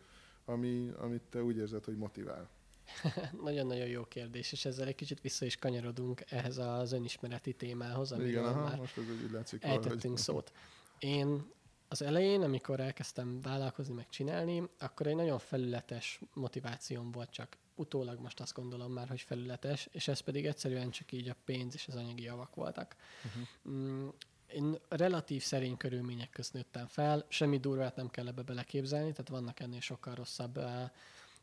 [0.45, 2.49] ami, amit te úgy érzed, hogy motivál?
[3.43, 8.30] Nagyon-nagyon jó kérdés, és ezzel egy kicsit vissza is kanyarodunk ehhez az önismereti témához, amiről
[8.30, 10.17] Igen, aha, már most ez úgy látszik ejtettünk valahogy.
[10.17, 10.51] szót.
[10.99, 11.45] Én
[11.88, 17.58] az elején, amikor elkezdtem vállalkozni, meg csinálni, akkor egy nagyon felületes motivációm volt csak.
[17.82, 21.74] Utólag most azt gondolom már, hogy felületes, és ez pedig egyszerűen csak így a pénz
[21.74, 22.96] és az anyagi javak voltak.
[23.26, 24.13] Uh-huh.
[24.54, 29.60] Én relatív szerény körülmények közt nőttem fel, semmi durvát nem kell ebbe beleképzelni, tehát vannak
[29.60, 30.65] ennél sokkal rosszabb uh,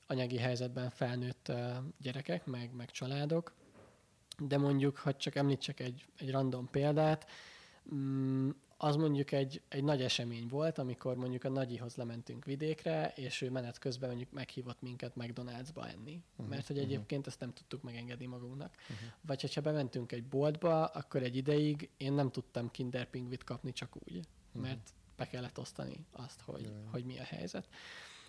[0.07, 3.53] anyagi helyzetben felnőtt uh, gyerekek, meg, meg családok.
[4.39, 7.31] De mondjuk, ha csak említsek egy, egy random példát,
[7.83, 13.43] um, az mondjuk egy, egy nagy esemény volt, amikor mondjuk a nagyihoz lementünk vidékre, és
[13.43, 16.23] ő menet közben mondjuk meghívott minket McDonald'sba enni.
[16.31, 16.93] Uh-huh, mert hogy uh-huh.
[16.93, 18.75] egyébként ezt nem tudtuk megengedni magunknak.
[18.83, 19.09] Uh-huh.
[19.21, 23.97] Vagy hogyha bementünk egy boltba, akkor egy ideig én nem tudtam Kinder Pingvit kapni csak
[24.07, 24.63] úgy, uh-huh.
[24.63, 26.91] mert be kellett osztani azt, hogy, uh-huh.
[26.91, 27.69] hogy mi a helyzet.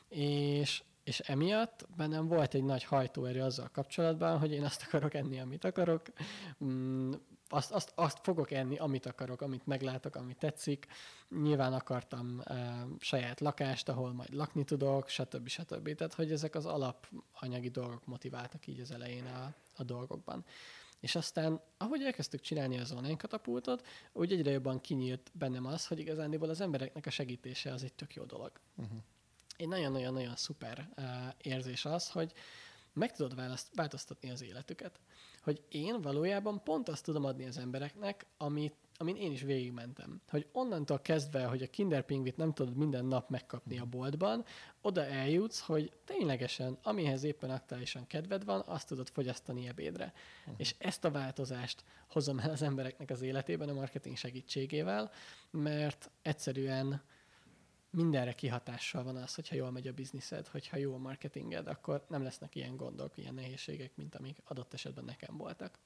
[0.07, 5.39] És, és emiatt bennem volt egy nagy hajtóerő azzal kapcsolatban, hogy én azt akarok enni,
[5.39, 6.05] amit akarok,
[6.63, 7.11] mm,
[7.49, 10.87] azt, azt, azt fogok enni, amit akarok, amit meglátok, amit tetszik.
[11.41, 15.47] Nyilván akartam e, saját lakást, ahol majd lakni tudok, stb.
[15.47, 15.95] stb.
[15.95, 20.45] Tehát, hogy ezek az alapanyagi dolgok motiváltak így az elején a, a dolgokban.
[20.99, 25.99] És aztán, ahogy elkezdtük csinálni az online katapultot, úgy egyre jobban kinyílt bennem az, hogy
[25.99, 28.51] igazándiból az embereknek a segítése az egy tök jó dolog.
[28.75, 28.97] Uh-huh.
[29.57, 31.05] Egy nagyon-nagyon-nagyon szuper uh,
[31.41, 32.33] érzés az, hogy
[32.93, 34.99] meg tudod választ, változtatni az életüket
[35.49, 40.21] hogy én valójában pont azt tudom adni az embereknek, amit, amin én is végigmentem.
[40.29, 44.45] Hogy onnantól kezdve, hogy a Kinder Pingvit nem tudod minden nap megkapni a boltban,
[44.81, 50.13] oda eljutsz, hogy ténylegesen, amihez éppen aktuálisan kedved van, azt tudod fogyasztani ebédre.
[50.39, 50.55] Uh-huh.
[50.57, 55.11] És ezt a változást hozom el az embereknek az életében a marketing segítségével,
[55.51, 57.01] mert egyszerűen
[57.89, 62.23] mindenre kihatással van az, hogyha jól megy a bizniszed, hogyha jó a marketinged, akkor nem
[62.23, 65.79] lesznek ilyen gondok, ilyen nehézségek, mint amik adott esetben nekem voltak.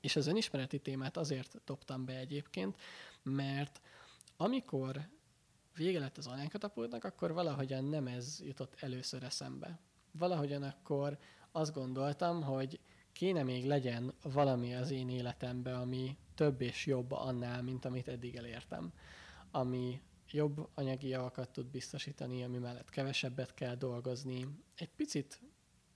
[0.00, 2.76] És az önismereti témát azért dobtam be egyébként,
[3.22, 3.80] mert
[4.36, 5.08] amikor
[5.76, 6.48] vége lett az online
[7.00, 9.78] akkor valahogyan nem ez jutott először eszembe.
[10.10, 11.18] Valahogyan akkor
[11.52, 12.80] azt gondoltam, hogy
[13.12, 18.36] kéne még legyen valami az én életemben, ami több és jobb annál, mint amit eddig
[18.36, 18.92] elértem.
[19.50, 20.00] Ami
[20.30, 24.46] jobb anyagi javakat tud biztosítani, ami mellett kevesebbet kell dolgozni.
[24.76, 25.40] Egy picit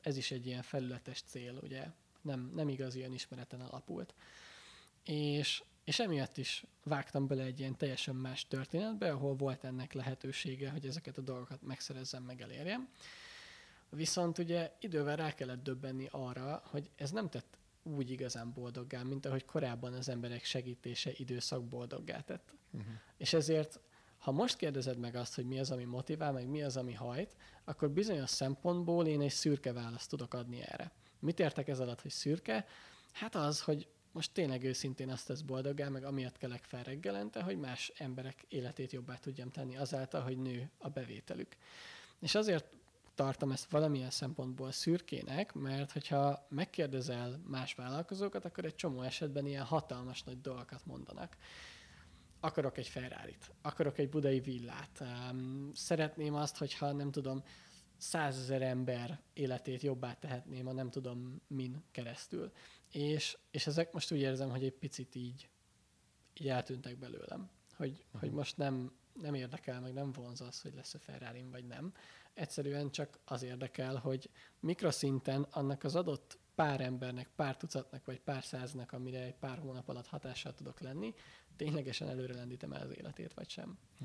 [0.01, 1.87] ez is egy ilyen felületes cél, ugye?
[2.23, 4.15] Nem, nem igaz ilyen ismereten alapult.
[5.05, 10.71] És, és emiatt is vágtam bele egy ilyen teljesen más történetbe, ahol volt ennek lehetősége,
[10.71, 12.89] hogy ezeket a dolgokat megszerezzem, meg elérjem.
[13.89, 19.27] Viszont ugye idővel rá kellett döbbenni arra, hogy ez nem tett úgy igazán boldoggá, mint
[19.27, 22.55] ahogy korábban az emberek segítése időszak boldoggá tett.
[22.71, 22.93] Uh-huh.
[23.17, 23.81] És ezért
[24.21, 27.37] ha most kérdezed meg azt, hogy mi az, ami motivál, meg mi az, ami hajt,
[27.65, 30.93] akkor bizonyos szempontból én egy szürke választ tudok adni erre.
[31.19, 32.67] Mit értek ez alatt, hogy szürke?
[33.13, 37.59] Hát az, hogy most tényleg őszintén azt tesz boldogá, meg amiatt kelek fel reggelente, hogy
[37.59, 41.57] más emberek életét jobbá tudjam tenni azáltal, hogy nő a bevételük.
[42.21, 42.67] És azért
[43.15, 49.65] tartom ezt valamilyen szempontból szürkének, mert hogyha megkérdezel más vállalkozókat, akkor egy csomó esetben ilyen
[49.65, 51.37] hatalmas nagy dolgokat mondanak
[52.41, 57.43] akarok egy ferrari akarok egy budai villát, um, szeretném azt, hogyha nem tudom,
[57.97, 62.53] százezer ember életét jobbá tehetném a nem tudom min keresztül.
[62.91, 65.49] És, és ezek most úgy érzem, hogy egy picit így,
[66.41, 67.51] így eltűntek belőlem.
[67.77, 68.21] Hogy, uh-huh.
[68.21, 71.93] hogy most nem, nem érdekel, meg nem vonz az, hogy lesz-e ferrari vagy nem.
[72.35, 78.45] Egyszerűen csak az érdekel, hogy mikroszinten annak az adott pár embernek, pár tucatnak vagy pár
[78.45, 81.15] száznak, amire egy pár hónap alatt hatással tudok lenni,
[81.57, 83.79] ténylegesen előre lendítem el az életét, vagy sem.
[83.99, 84.05] Hm.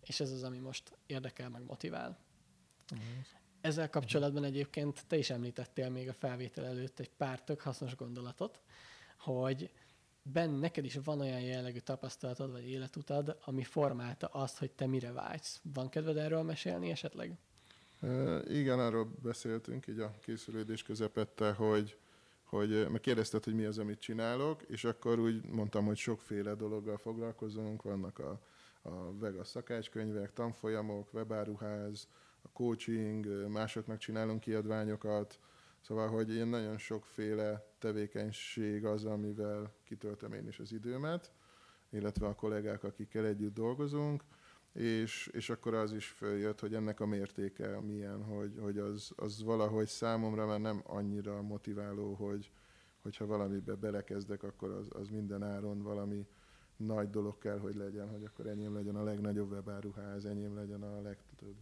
[0.00, 2.18] És ez az, ami most érdekel, meg motivál.
[2.88, 2.96] Hm.
[3.60, 8.60] Ezzel kapcsolatban egyébként te is említettél még a felvétel előtt egy pár tök hasznos gondolatot,
[9.18, 9.70] hogy
[10.22, 15.12] benne neked is van olyan jellegű tapasztalatod vagy életutad, ami formálta azt, hogy te mire
[15.12, 15.60] vágysz.
[15.62, 17.38] Van kedved erről mesélni esetleg?
[18.48, 21.98] Igen, arról beszéltünk így a készülődés közepette, hogy,
[22.42, 26.96] hogy meg kérdezted, hogy mi az, amit csinálok, és akkor úgy mondtam, hogy sokféle dologgal
[26.96, 28.40] foglalkozunk, vannak a,
[28.82, 32.08] a Vegas szakácskönyvek, tanfolyamok, webáruház,
[32.42, 35.38] a coaching, másoknak csinálunk kiadványokat,
[35.80, 41.32] szóval, hogy ilyen nagyon sokféle tevékenység az, amivel kitöltöm én is az időmet,
[41.90, 44.22] illetve a kollégák, akikkel együtt dolgozunk,
[44.72, 49.42] és, és akkor az is följött, hogy ennek a mértéke milyen, hogy, hogy az, az
[49.42, 52.50] valahogy számomra már nem annyira motiváló, hogy,
[53.02, 56.26] hogyha valamibe belekezdek, akkor az, az minden áron valami
[56.76, 61.00] nagy dolog kell, hogy legyen, hogy akkor enyém legyen a legnagyobb webáruház, enyém legyen a
[61.00, 61.56] legtöbb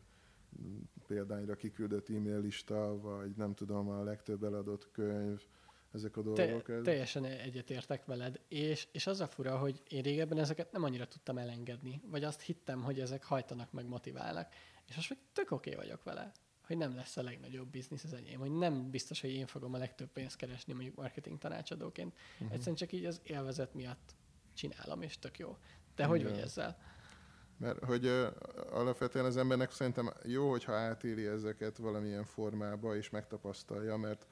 [1.07, 5.47] példányra kiküldött e-mail lista, vagy nem tudom, a legtöbb eladott könyv,
[5.93, 6.63] ezek a dolgok.
[6.63, 11.07] Te, teljesen egyetértek veled, és, és az a fura, hogy én régebben ezeket nem annyira
[11.07, 14.53] tudtam elengedni, vagy azt hittem, hogy ezek hajtanak meg, motiválnak,
[14.87, 16.33] és most meg tök oké okay vagyok vele,
[16.67, 19.79] hogy nem lesz a legnagyobb biznisz az enyém, hogy nem biztos, hogy én fogom a
[19.79, 22.15] legtöbb pénzt keresni mondjuk marketing tanácsadóként.
[22.33, 22.53] Uh-huh.
[22.53, 24.15] Egyszerűen csak így az élvezet miatt
[24.55, 25.57] csinálom, és tök jó.
[25.95, 26.79] Te hogy vagy ezzel?
[27.57, 28.27] Mert hogy uh,
[28.71, 34.27] alapvetően az embernek szerintem jó, hogyha átéli ezeket valamilyen formába, és megtapasztalja, mert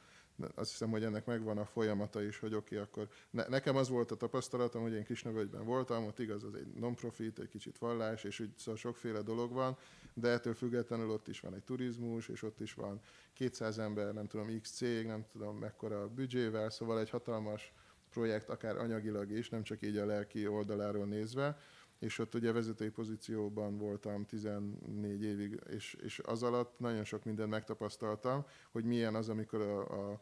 [0.55, 3.89] azt hiszem, hogy ennek megvan a folyamata is, hogy oké, okay, akkor ne, nekem az
[3.89, 8.25] volt a tapasztalatom, hogy én Kisnavölgyben voltam, ott igaz, az egy non-profit, egy kicsit vallás,
[8.25, 9.77] és úgy szóval sokféle dolog van,
[10.15, 13.01] de ettől függetlenül ott is van egy turizmus, és ott is van
[13.33, 17.73] 200 ember, nem tudom, X cég, nem tudom mekkora büdzsével, szóval egy hatalmas
[18.11, 21.59] projekt, akár anyagilag is, nem csak így a lelki oldaláról nézve,
[21.99, 27.51] és ott ugye vezetői pozícióban voltam 14 évig, és, és az alatt nagyon sok mindent
[27.51, 30.21] megtapasztaltam, hogy milyen az, amikor a, a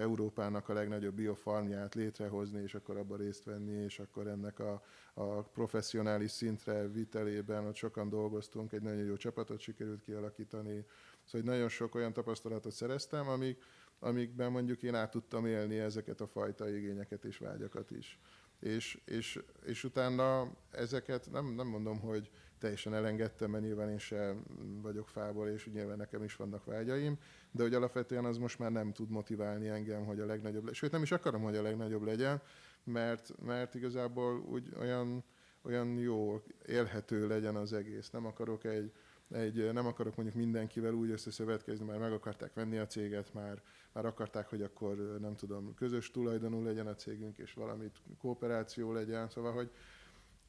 [0.00, 4.82] Európának a legnagyobb biofarmját létrehozni, és akkor abban részt venni, és akkor ennek a,
[5.14, 10.84] a professzionális szintre vitelében ott sokan dolgoztunk, egy nagyon jó csapatot sikerült kialakítani.
[11.24, 13.62] Szóval nagyon sok olyan tapasztalatot szereztem, amik,
[13.98, 18.18] amikben mondjuk én át tudtam élni ezeket a fajta igényeket és vágyakat is.
[18.62, 24.44] És, és, és utána ezeket nem, nem mondom, hogy teljesen elengedtem, mert nyilván én sem
[24.82, 27.18] vagyok fából, és nyilván nekem is vannak vágyaim,
[27.50, 30.74] de hogy alapvetően az most már nem tud motiválni engem, hogy a legnagyobb legyen.
[30.74, 32.42] Sőt, nem is akarom, hogy a legnagyobb legyen,
[32.84, 35.24] mert, mert igazából úgy olyan,
[35.62, 38.10] olyan jó, élhető legyen az egész.
[38.10, 38.92] Nem akarok egy,
[39.30, 43.62] egy, nem akarok mondjuk mindenkivel úgy összeszövetkezni, már meg akarták venni a céget, már,
[43.92, 49.28] már akarták, hogy akkor nem tudom, közös tulajdonú legyen a cégünk, és valamit kooperáció legyen,
[49.28, 49.70] szóval, hogy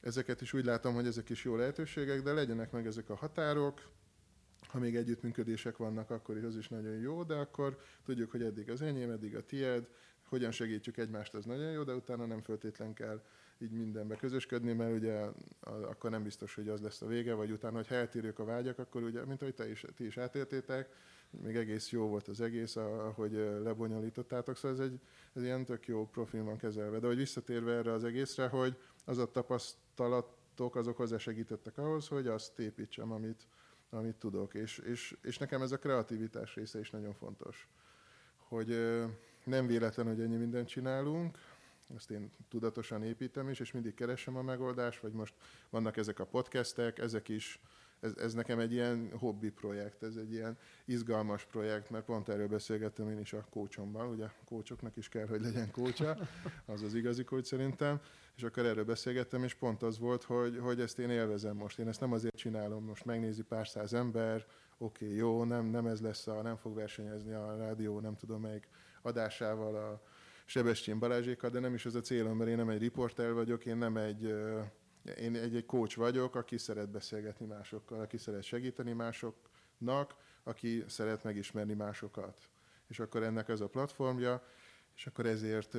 [0.02, 3.82] ezeket is úgy látom, hogy ezek is jó lehetőségek, de legyenek meg ezek a határok,
[4.68, 8.70] ha még együttműködések vannak, akkor is az is nagyon jó, de akkor tudjuk, hogy eddig
[8.70, 9.88] az enyém, eddig a tied,
[10.24, 13.22] hogyan segítjük egymást, az nagyon jó, de utána nem föltétlen kell
[13.58, 15.26] így mindenbe közösködni, mert ugye
[15.62, 19.04] akkor nem biztos, hogy az lesz a vége, vagy utána, hogy eltérjük a vágyak, akkor
[19.04, 20.90] ugye, mint ahogy te is, ti is átéltétek,
[21.42, 23.32] még egész jó volt az egész, ahogy
[23.64, 25.00] lebonyolítottátok, szóval ez egy
[25.34, 27.00] ez ilyen tök jó profil van kezelve.
[27.00, 32.28] De hogy visszatérve erre az egészre, hogy az a tapasztalatok, azok hozzá segítettek ahhoz, hogy
[32.28, 33.48] azt építsem, amit,
[33.90, 34.54] amit tudok.
[34.54, 37.68] És, és, és nekem ez a kreativitás része is nagyon fontos.
[38.38, 38.68] Hogy
[39.44, 41.38] nem véletlen, hogy ennyi mindent csinálunk,
[41.96, 45.34] ezt én tudatosan építem is, és mindig keresem a megoldást, vagy most
[45.70, 47.60] vannak ezek a podcastek, ezek is,
[48.04, 52.48] ez, ez nekem egy ilyen hobbi projekt, ez egy ilyen izgalmas projekt, mert pont erről
[52.48, 56.18] beszélgettem én is a kócsommal, ugye kócsoknak is kell, hogy legyen kócsa,
[56.66, 58.02] az az igazi kócs szerintem,
[58.36, 61.88] és akkor erről beszélgettem, és pont az volt, hogy, hogy ezt én élvezem most, én
[61.88, 64.46] ezt nem azért csinálom, most megnézi pár száz ember,
[64.78, 68.42] oké, okay, jó, nem, nem ez lesz a, nem fog versenyezni a rádió, nem tudom
[68.42, 68.68] melyik
[69.02, 70.02] adásával a
[70.46, 73.78] Sebestyén Balázsékkal, de nem is az a célom, mert én nem egy riporter vagyok, én
[73.78, 74.34] nem egy,
[75.04, 81.24] én egy, egy coach vagyok, aki szeret beszélgetni másokkal, aki szeret segíteni másoknak, aki szeret
[81.24, 82.38] megismerni másokat.
[82.88, 84.44] És akkor ennek ez a platformja,
[84.96, 85.76] és akkor ezért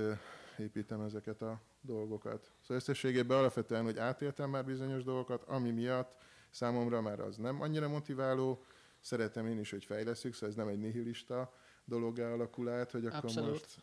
[0.58, 2.52] építem ezeket a dolgokat.
[2.60, 7.88] Szóval összességében alapvetően, hogy átéltem már bizonyos dolgokat, ami miatt számomra már az nem annyira
[7.88, 8.64] motiváló,
[9.00, 11.54] szeretem én is, hogy fejleszünk, szóval ez nem egy nihilista
[11.84, 13.50] dolog alakul át, hogy akkor Abszolút.
[13.50, 13.78] most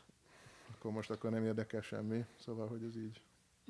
[0.74, 3.22] akkor most akkor nem érdekel semmi, szóval, hogy ez így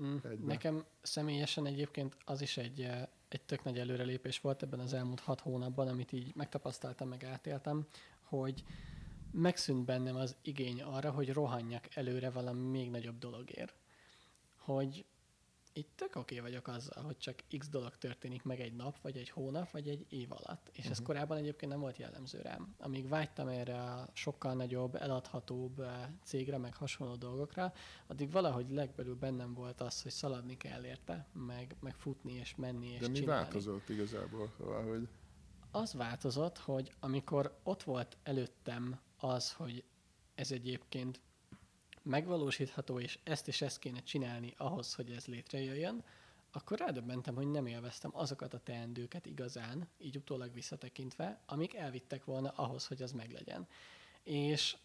[0.01, 0.15] mm,
[0.45, 5.19] Nekem személyesen egyébként az is egy, eh, egy tök nagy előrelépés volt ebben az elmúlt
[5.19, 7.87] hat hónapban, amit így megtapasztaltam, meg átéltem,
[8.21, 8.63] hogy
[9.31, 13.75] megszűnt bennem az igény arra, hogy rohanjak előre valami még nagyobb dologért.
[14.57, 15.05] Hogy
[15.73, 19.29] így tök oké vagyok azzal, hogy csak x dolog történik meg egy nap, vagy egy
[19.29, 20.67] hónap, vagy egy év alatt.
[20.71, 20.91] És uh-huh.
[20.91, 22.75] ez korábban egyébként nem volt jellemző rám.
[22.77, 27.73] Amíg vágytam erre a sokkal nagyobb, eladhatóbb eh, cégre, meg hasonló dolgokra,
[28.07, 32.87] addig valahogy legbelül bennem volt az, hogy szaladni kell érte, meg, meg futni és menni
[32.87, 33.41] és De mi csinálni.
[33.43, 34.51] változott igazából?
[34.57, 35.07] Szóval, hogy
[35.71, 39.83] Az változott, hogy amikor ott volt előttem az, hogy
[40.35, 41.21] ez egyébként
[42.03, 46.03] megvalósítható, és ezt és ezt kéne csinálni ahhoz, hogy ez létrejöjjön,
[46.51, 52.49] akkor rádöbbentem, hogy nem élveztem azokat a teendőket igazán, így utólag visszatekintve, amik elvittek volna
[52.49, 53.67] ahhoz, hogy az meglegyen.
[54.23, 54.77] És,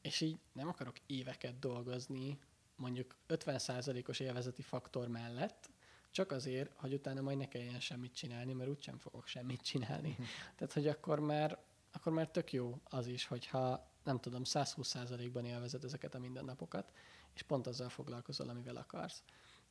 [0.00, 2.38] és így nem akarok éveket dolgozni,
[2.76, 5.70] mondjuk 50%-os élvezeti faktor mellett,
[6.10, 10.16] csak azért, hogy utána majd ne kelljen semmit csinálni, mert úgysem fogok semmit csinálni.
[10.56, 11.58] Tehát, hogy akkor már,
[11.92, 16.92] akkor már tök jó az is, hogyha nem tudom, 120%-ban élvezed ezeket a mindennapokat,
[17.34, 19.22] és pont azzal foglalkozol, amivel akarsz.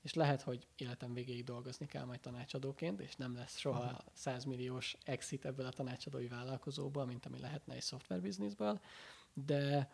[0.02, 4.98] És lehet, hogy életem végéig dolgozni kell majd tanácsadóként, és nem lesz soha 100 milliós
[5.04, 8.80] exit ebből a tanácsadói vállalkozóból, mint ami lehetne egy szoftverbizniszből,
[9.34, 9.92] de,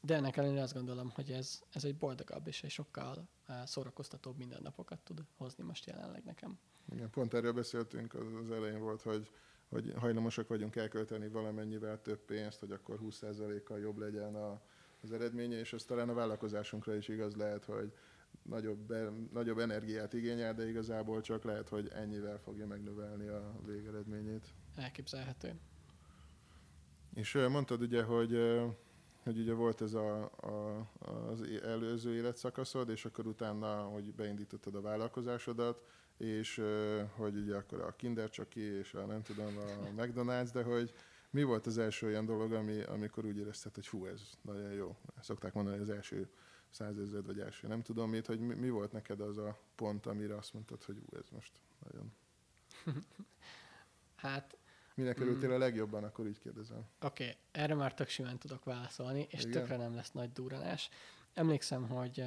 [0.00, 4.36] de ennek ellenére azt gondolom, hogy ez, ez egy boldogabb és egy sokkal eh, szórakoztatóbb
[4.36, 6.58] mindennapokat tud hozni most jelenleg nekem.
[6.92, 9.30] Igen, pont erről beszéltünk, az, az elején volt, hogy,
[9.70, 14.60] hogy hajlamosak vagyunk elkölteni valamennyivel több pénzt, hogy akkor 20%-kal jobb legyen a,
[15.02, 17.92] az eredménye, és ez talán a vállalkozásunkra is igaz lehet, hogy
[18.42, 18.94] nagyobb,
[19.32, 24.54] nagyobb energiát igényel, de igazából csak lehet, hogy ennyivel fogja megnövelni a végeredményét.
[24.76, 25.54] Elképzelhető.
[27.14, 28.38] És mondtad ugye, hogy,
[29.22, 30.86] hogy ugye volt ez a, a,
[31.30, 35.82] az előző életszakaszod, és akkor utána, hogy beindítottad a vállalkozásodat,
[36.20, 36.62] és
[37.16, 40.92] hogy ugye akkor a Kinder Csoki és a nem tudom, a McDonald's, de hogy
[41.30, 44.96] mi volt az első olyan dolog, ami, amikor úgy érezted, hogy fú, ez nagyon jó.
[45.20, 46.28] Szokták mondani, hogy az első
[46.70, 50.36] százezred, vagy első nem tudom mit, hogy mi, mi volt neked az a pont, amire
[50.36, 51.52] azt mondtad, hogy ú, ez most
[51.84, 52.12] nagyon...
[54.16, 54.58] Hát
[54.94, 55.22] Minek Mm.
[55.22, 56.86] örültél a legjobban, akkor így kérdezem.
[57.00, 59.44] Oké, okay, erre már tök simán tudok válaszolni, és?
[59.44, 59.52] Igen?
[59.52, 60.88] tökre nem lesz nagy duranás.
[61.34, 62.24] Emlékszem, hogy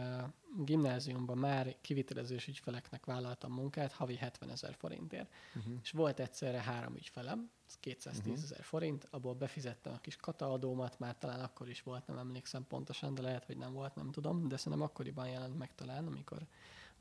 [0.58, 5.34] gimnáziumban már kivitelezős ügyfeleknek vállaltam munkát havi 70 ezer forintért.
[5.56, 5.74] Uh-huh.
[5.84, 8.44] És volt egyszerre három ügyfelem, ez 210 Mhm.
[8.44, 13.14] ezer forint, abból befizettem a kis kataadómat, már talán akkor is volt, nem emlékszem pontosan,
[13.14, 16.48] de lehet, hogy nem volt, nem tudom, de szerintem akkoriban jelent meg talán, amikor,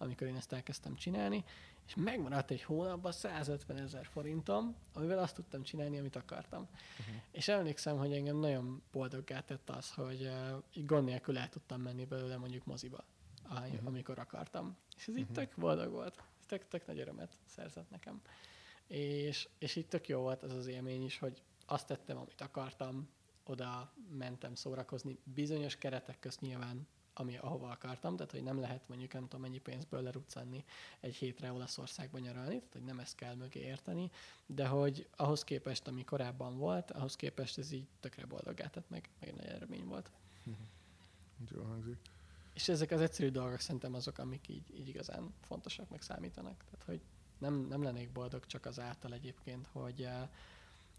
[0.03, 1.45] amikor én ezt elkezdtem csinálni,
[1.87, 6.63] és megmaradt egy hónapban 150 ezer forintom, amivel azt tudtam csinálni, amit akartam.
[7.01, 7.15] Uh-huh.
[7.31, 11.81] És emlékszem, hogy engem nagyon boldoggá tett az, hogy uh, így gond nélkül el tudtam
[11.81, 13.05] menni belőle mondjuk moziba,
[13.49, 13.87] Mhm.
[13.87, 14.77] amikor akartam.
[14.97, 15.33] És ez így Mhm.
[15.33, 16.17] tök boldog volt.
[16.41, 18.21] Ez tök, tök nagy örömet szerzett nekem.
[18.87, 23.09] És, és így tök jó volt az az élmény is, hogy azt tettem, amit akartam,
[23.45, 29.13] oda mentem szórakozni, bizonyos keretek közt nyilván, ami ahova akartam, tehát hogy nem lehet mondjuk
[29.13, 30.65] nem tudom mennyi pénzből leruccanni
[31.01, 34.11] egy hétre Olaszországba nyaralni, tehát hogy nem ezt kell mögé érteni,
[34.47, 39.09] de hogy ahhoz képest, ami korábban volt, ahhoz képest ez így tökre boldoggá tett meg,
[39.21, 40.11] meg egy nagy eredmény volt.
[41.51, 41.97] Jó hangzik.
[42.55, 46.65] És ezek az egyszerű dolgok szerintem azok, amik így, így igazán fontosak, meg számítanak.
[46.65, 47.01] Tehát, hogy
[47.39, 50.29] nem, nem lennék boldog csak az által egyébként, hogy, eh,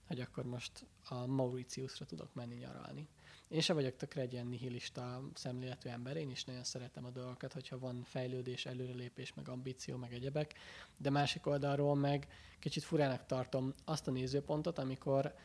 [0.08, 3.10] hogy akkor most a Mauritiusra tudok menni nyaralni.
[3.48, 7.54] Én sem vagyok tökre egy ilyen nihilista szemléletű ember, én is nagyon szeretem a dolgokat,
[7.54, 10.54] hogyha van fejlődés, előrelépés, meg ambíció, meg egyebek,
[11.00, 12.28] de másik oldalról meg
[12.60, 15.36] kicsit furának tartom azt a nézőpontot, amikor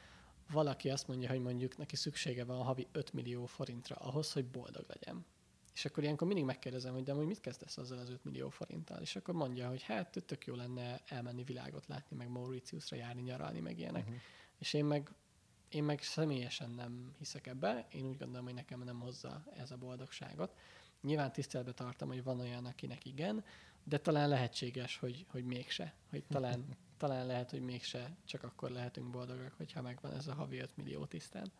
[0.50, 4.84] valaki azt mondja, hogy mondjuk neki szüksége van havi 5 millió forintra ahhoz, hogy boldog
[4.88, 5.26] legyen.
[5.74, 9.00] És akkor ilyenkor mindig megkérdezem, hogy de hogy mit kezdesz azzal az 5 millió forinttal?
[9.00, 13.60] És akkor mondja, hogy hát tök jó lenne elmenni világot látni, meg Mauritiusra járni, nyaralni,
[13.60, 14.04] meg ilyenek.
[14.04, 14.20] Uh-huh.
[14.58, 15.10] És én meg,
[15.68, 19.76] én meg személyesen nem hiszek ebbe, én úgy gondolom, hogy nekem nem hozza ez a
[19.76, 20.56] boldogságot.
[21.02, 23.44] Nyilván tiszteletbe tartom, hogy van olyan, akinek igen,
[23.84, 25.94] de talán lehetséges, hogy, hogy mégse.
[26.10, 26.64] Hogy talán,
[26.96, 31.04] talán lehet, hogy mégse csak akkor lehetünk boldogak, hogyha megvan ez a havi 5 millió
[31.04, 31.52] tisztán.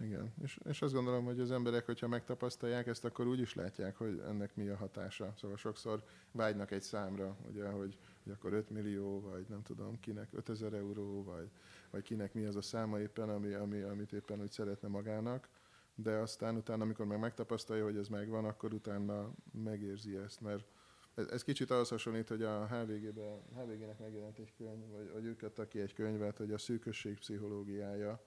[0.00, 3.96] Igen, és, és azt gondolom, hogy az emberek, hogyha megtapasztalják ezt, akkor úgy is látják,
[3.96, 5.34] hogy ennek mi a hatása.
[5.36, 10.28] Szóval sokszor vágynak egy számra, ugye, hogy, hogy akkor 5 millió, vagy nem tudom, kinek
[10.32, 11.50] 5000 euró, vagy,
[11.90, 15.48] vagy kinek mi az a száma éppen, ami, ami, amit éppen úgy szeretne magának.
[15.94, 20.64] De aztán utána, amikor meg megtapasztalja, hogy ez megvan, akkor utána megérzi ezt, mert
[21.14, 25.42] ez, ez kicsit ahhoz hasonlít, hogy a HVG-ben, HVG-nek megjelent egy könyv, vagy, vagy ők
[25.42, 28.22] adtak ki egy könyvet, hogy a szűkösség pszichológiája,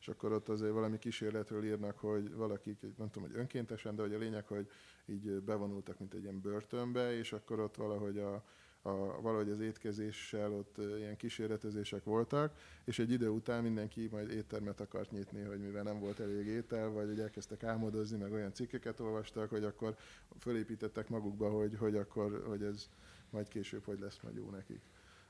[0.00, 4.14] és akkor ott azért valami kísérletről írnak, hogy valakik, nem tudom, hogy önkéntesen, de hogy
[4.14, 4.70] a lényeg, hogy
[5.06, 8.44] így bevonultak, mint egy ilyen börtönbe, és akkor ott valahogy a,
[8.82, 14.80] a, valahogy az étkezéssel ott ilyen kísérletezések voltak, és egy idő után mindenki majd éttermet
[14.80, 19.00] akart nyitni, hogy mivel nem volt elég étel, vagy hogy elkezdtek álmodozni, meg olyan cikkeket
[19.00, 19.96] olvastak, hogy akkor
[20.38, 22.88] fölépítettek magukba, hogy, hogy akkor, hogy ez
[23.30, 24.80] majd később, hogy lesz majd jó nekik.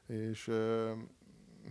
[0.06, 0.50] És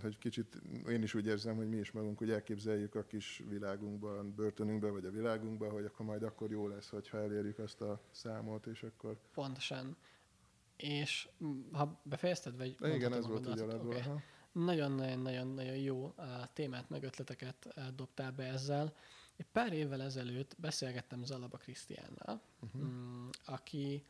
[0.02, 4.34] hogy kicsit én is úgy érzem, hogy mi is magunk úgy elképzeljük a kis világunkban,
[4.36, 8.66] börtönünkben, vagy a világunkban, hogy akkor majd akkor jó lesz, hogyha elérjük azt a számot,
[8.66, 9.18] és akkor...
[9.34, 9.96] Pontosan.
[10.82, 11.30] És
[11.72, 13.96] ha befejezted, vagy igen, ez volt ugye alapból.
[13.96, 14.02] Okay.
[14.52, 16.14] Nagyon-nagyon-nagyon jó
[16.54, 18.94] témát, meg ötleteket dobtál be ezzel.
[19.38, 23.30] Egy pár évvel ezelőtt beszélgettem Zalaba Krisztiánnal, uh-huh.
[23.46, 24.06] aki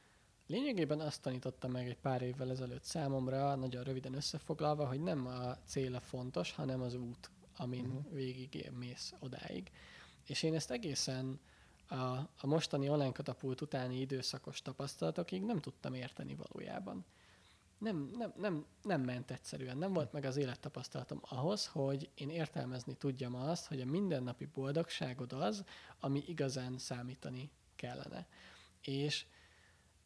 [0.51, 5.57] Lényegében azt tanította meg egy pár évvel ezelőtt számomra, nagyon röviden összefoglalva, hogy nem a
[5.65, 8.13] cél a fontos, hanem az út, amin uh-huh.
[8.13, 9.71] végig mész odáig.
[10.25, 11.39] És én ezt egészen
[11.91, 17.05] a, a mostani online katapult utáni időszakos tapasztalatokig nem tudtam érteni valójában.
[17.77, 22.93] Nem, nem, nem, nem ment egyszerűen, nem volt meg az élettapasztalatom ahhoz, hogy én értelmezni
[22.93, 25.63] tudjam azt, hogy a mindennapi boldogságod az,
[25.99, 28.27] ami igazán számítani kellene.
[28.81, 29.25] És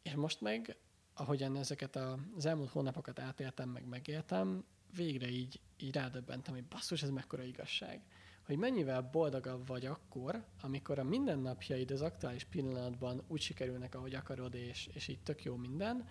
[0.06, 0.78] és most meg,
[1.14, 1.96] ahogyan ezeket
[2.36, 4.66] az elmúlt hónapokat átéltem, meg megéltem,
[4.96, 8.02] végre így, így rádöbbentem, hogy basszus, ez mekkora igazság.
[8.46, 14.54] Hogy mennyivel boldogabb vagy akkor, amikor a mindennapjaid az aktuális pillanatban úgy sikerülnek, ahogy akarod,
[14.54, 16.08] és, és így tök jó minden,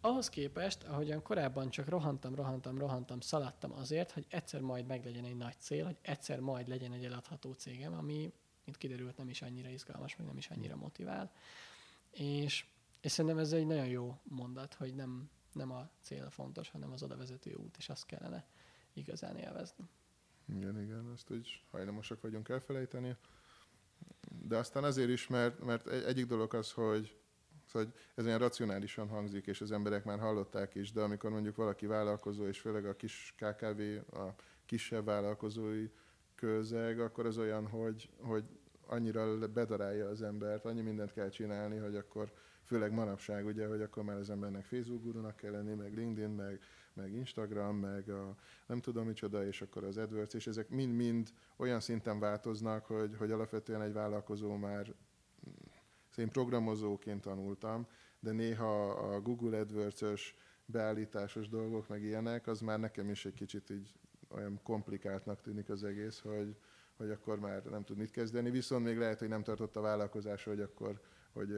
[0.00, 5.36] ahhoz képest, ahogyan korábban csak rohantam, rohantam, rohantam, szaladtam azért, hogy egyszer majd meglegyen egy
[5.36, 8.32] nagy cél, hogy egyszer majd legyen egy eladható cégem, ami,
[8.64, 11.32] mint kiderült, nem is annyira izgalmas, meg nem is annyira motivál.
[12.10, 12.64] És
[13.00, 17.02] és szerintem ez egy nagyon jó mondat, hogy nem, nem a cél fontos, hanem az
[17.02, 18.46] oda vezető út, és azt kellene
[18.92, 19.88] igazán élvezni.
[20.56, 23.16] Igen, igen, ezt úgy hajlamosak vagyunk elfelejteni.
[24.46, 27.16] De aztán azért is, mert, mert egyik dolog az, hogy,
[27.72, 31.86] hogy ez olyan racionálisan hangzik, és az emberek már hallották is, de amikor mondjuk valaki
[31.86, 33.80] vállalkozó, és főleg a kis KKV,
[34.18, 34.34] a
[34.66, 35.88] kisebb vállalkozói
[36.34, 38.44] közeg, akkor az olyan, hogy, hogy
[38.86, 42.32] annyira bedarálja az embert, annyi mindent kell csinálni, hogy akkor
[42.64, 46.60] főleg manapság ugye, hogy akkor már az embernek Facebook gurúnak kell lenni, meg LinkedIn, meg,
[46.94, 48.36] meg Instagram, meg a
[48.66, 53.30] nem tudom micsoda, és akkor az AdWords, és ezek mind-mind olyan szinten változnak, hogy, hogy
[53.30, 54.94] alapvetően egy vállalkozó már
[56.16, 57.86] én programozóként tanultam,
[58.20, 60.34] de néha a Google AdWords-ös
[60.64, 63.94] beállításos dolgok, meg ilyenek, az már nekem is egy kicsit így
[64.28, 66.56] olyan komplikáltnak tűnik az egész, hogy,
[66.96, 70.44] hogy akkor már nem tud mit kezdeni, viszont még lehet, hogy nem tartott a vállalkozás,
[70.44, 71.00] hogy akkor
[71.32, 71.48] hogy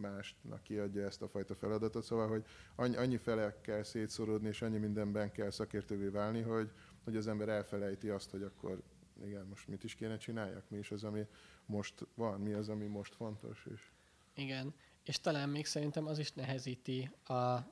[0.00, 2.04] másnak kiadja ezt a fajta feladatot.
[2.04, 6.70] Szóval, hogy annyi, annyi fele kell szétszorodni, és annyi mindenben kell szakértővé válni, hogy,
[7.04, 8.82] hogy az ember elfelejti azt, hogy akkor
[9.24, 11.26] igen, most mit is kéne csináljak, mi is az, ami
[11.66, 13.66] most van, mi az, ami most fontos.
[13.72, 13.90] És...
[14.34, 17.66] Igen, és talán még szerintem az is nehezíti a, a,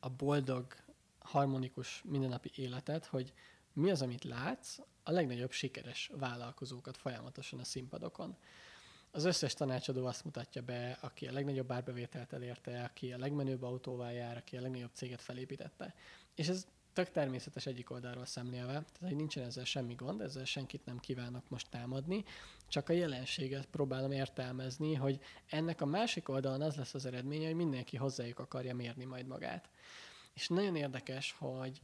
[0.00, 0.66] a boldog,
[1.18, 3.32] harmonikus mindennapi életet, hogy
[3.72, 8.36] mi az, amit látsz, a legnagyobb sikeres vállalkozókat folyamatosan a színpadokon
[9.14, 14.12] az összes tanácsadó azt mutatja be, aki a legnagyobb árbevételt elérte, aki a legmenőbb autóval
[14.12, 15.94] jár, aki a legnagyobb céget felépítette.
[16.34, 20.84] És ez tök természetes egyik oldalról szemlélve, tehát hogy nincsen ezzel semmi gond, ezzel senkit
[20.84, 22.24] nem kívánok most támadni,
[22.68, 27.54] csak a jelenséget próbálom értelmezni, hogy ennek a másik oldalon az lesz az eredménye, hogy
[27.54, 29.68] mindenki hozzájuk akarja mérni majd magát.
[30.34, 31.80] És nagyon érdekes, hogy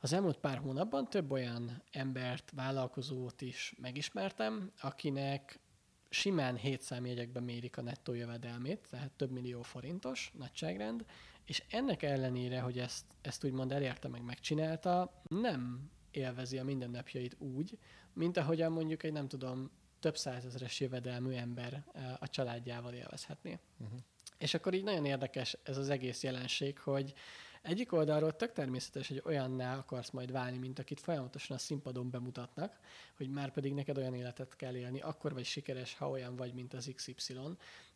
[0.00, 5.60] az elmúlt pár hónapban több olyan embert, vállalkozót is megismertem, akinek
[6.08, 11.04] simán 7 számjegyekben mérik a nettó jövedelmét, tehát több millió forintos nagyságrend,
[11.44, 17.78] és ennek ellenére, hogy ezt, ezt úgymond elérte meg, megcsinálta, nem élvezi a mindennapjait úgy,
[18.12, 23.58] mint ahogyan mondjuk egy nem tudom, több százezeres jövedelmű ember eh, a családjával élvezhetné.
[23.78, 23.98] Uh-huh.
[24.38, 27.14] És akkor így nagyon érdekes ez az egész jelenség, hogy
[27.66, 32.78] egyik oldalról tök természetes, hogy olyanná akarsz majd válni, mint akit folyamatosan a színpadon bemutatnak,
[33.16, 36.74] hogy már pedig neked olyan életet kell élni, akkor vagy sikeres, ha olyan vagy, mint
[36.74, 37.34] az XY.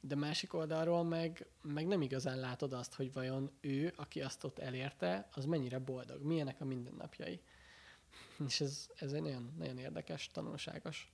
[0.01, 4.59] De másik oldalról meg, meg nem igazán látod azt, hogy vajon ő, aki azt ott
[4.59, 7.41] elérte, az mennyire boldog, milyenek a mindennapjai.
[8.47, 11.12] És ez, ez egy nagyon, nagyon érdekes, tanulságos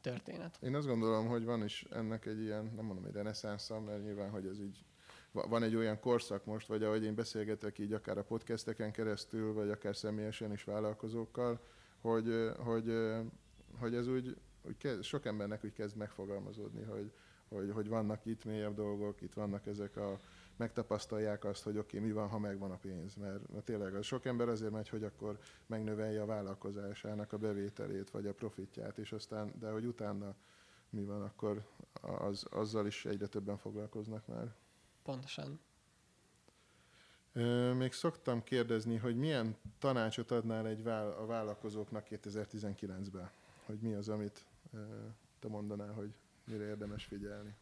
[0.00, 0.58] történet.
[0.62, 4.30] Én azt gondolom, hogy van is ennek egy ilyen, nem mondom, egy reneszánsza, mert nyilván,
[4.30, 4.84] hogy ez így
[5.48, 9.70] van egy olyan korszak most, vagy ahogy én beszélgetek így akár a podcasteken keresztül, vagy
[9.70, 11.60] akár személyesen is vállalkozókkal,
[12.00, 12.92] hogy, hogy,
[13.78, 17.12] hogy ez úgy, úgy kezd, sok embernek úgy kezd megfogalmazódni, hogy,
[17.48, 20.18] hogy, hogy vannak itt mélyebb dolgok, itt vannak ezek a,
[20.56, 23.14] megtapasztalják azt, hogy oké, okay, mi van, ha megvan a pénz.
[23.14, 28.10] Mert, mert tényleg az sok ember azért megy, hogy akkor megnövelje a vállalkozásának a bevételét,
[28.10, 30.34] vagy a profitját, és aztán, de hogy utána
[30.90, 31.66] mi van, akkor
[32.00, 34.54] az, azzal is egyre többen foglalkoznak már.
[35.06, 35.60] Pontosan.
[37.76, 43.30] Még szoktam kérdezni, hogy milyen tanácsot adnál egy vál- a vállalkozóknak 2019-ben?
[43.66, 44.46] Hogy mi az, amit
[45.38, 47.54] te mondanál, hogy mire érdemes figyelni?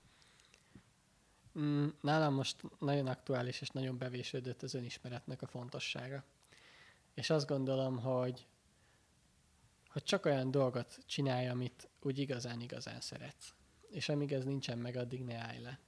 [1.58, 6.24] Mm, Nálam most nagyon aktuális és nagyon bevésődött az önismeretnek a fontossága.
[7.14, 8.46] És azt gondolom, hogy,
[9.88, 13.54] hogy csak olyan dolgot csinálj, amit úgy igazán-igazán szeretsz.
[13.90, 15.78] És amíg ez nincsen meg, addig ne állj le.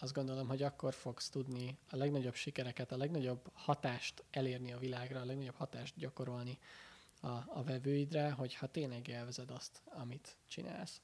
[0.00, 5.20] Azt gondolom, hogy akkor fogsz tudni a legnagyobb sikereket, a legnagyobb hatást elérni a világra,
[5.20, 6.58] a legnagyobb hatást gyakorolni
[7.20, 11.00] a, a vevőidre, hogyha tényleg élvezed azt, amit csinálsz.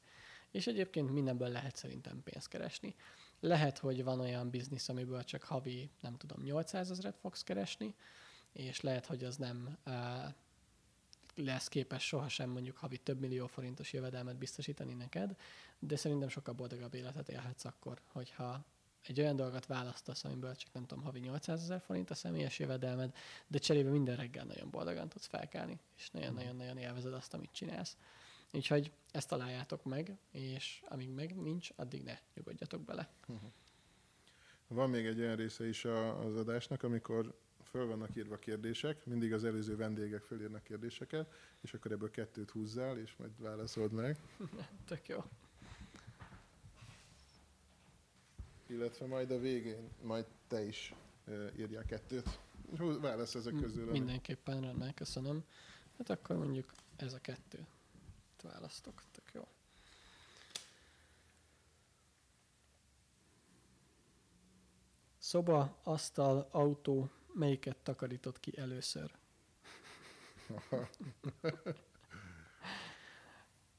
[0.51, 2.95] És egyébként mindenből lehet szerintem pénzt keresni.
[3.41, 7.95] Lehet, hogy van olyan biznisz, amiből csak havi, nem tudom, 800 ezeret fogsz keresni,
[8.53, 9.95] és lehet, hogy az nem uh,
[11.35, 15.37] lesz képes sohasem mondjuk havi több millió forintos jövedelmet biztosítani neked,
[15.79, 18.65] de szerintem sokkal boldogabb életet élhetsz akkor, hogyha
[19.09, 23.15] egy olyan dolgot választasz, amiből csak nem tudom, havi 800 ezer forint a személyes jövedelmed,
[23.47, 27.97] de cserébe minden reggel nagyon boldogan tudsz felkelni, és nagyon-nagyon-nagyon élvezed azt, amit csinálsz.
[28.53, 33.09] Úgyhogy ezt találjátok meg, és amíg meg nincs, addig ne nyugodjatok bele.
[34.67, 39.45] Van még egy olyan része is az adásnak, amikor föl vannak írva kérdések, mindig az
[39.45, 44.17] előző vendégek fölírnak kérdéseket, és akkor ebből kettőt húzzál, és majd válaszold meg.
[44.89, 45.25] Tök jó.
[48.67, 50.95] Illetve majd a végén, majd te is
[51.59, 52.39] írjál kettőt.
[53.01, 53.83] Válasz ezek közül.
[53.83, 55.45] ami- Mindenképpen rendben, köszönöm.
[55.99, 57.67] Hát akkor mondjuk ez a kettő.
[58.43, 59.47] Választok, tök jó.
[65.19, 69.15] Szoba, asztal, autó, melyiket takarított ki először?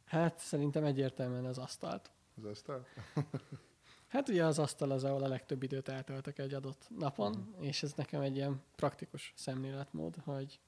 [0.06, 2.12] Hát szerintem egyértelműen az asztalt.
[2.38, 2.88] Az asztal?
[4.14, 7.94] Hát ugye az asztal az, ahol a legtöbb időt eltöltök egy adott napon, és ez
[7.94, 10.60] nekem egy ilyen praktikus szemléletmód, hogy,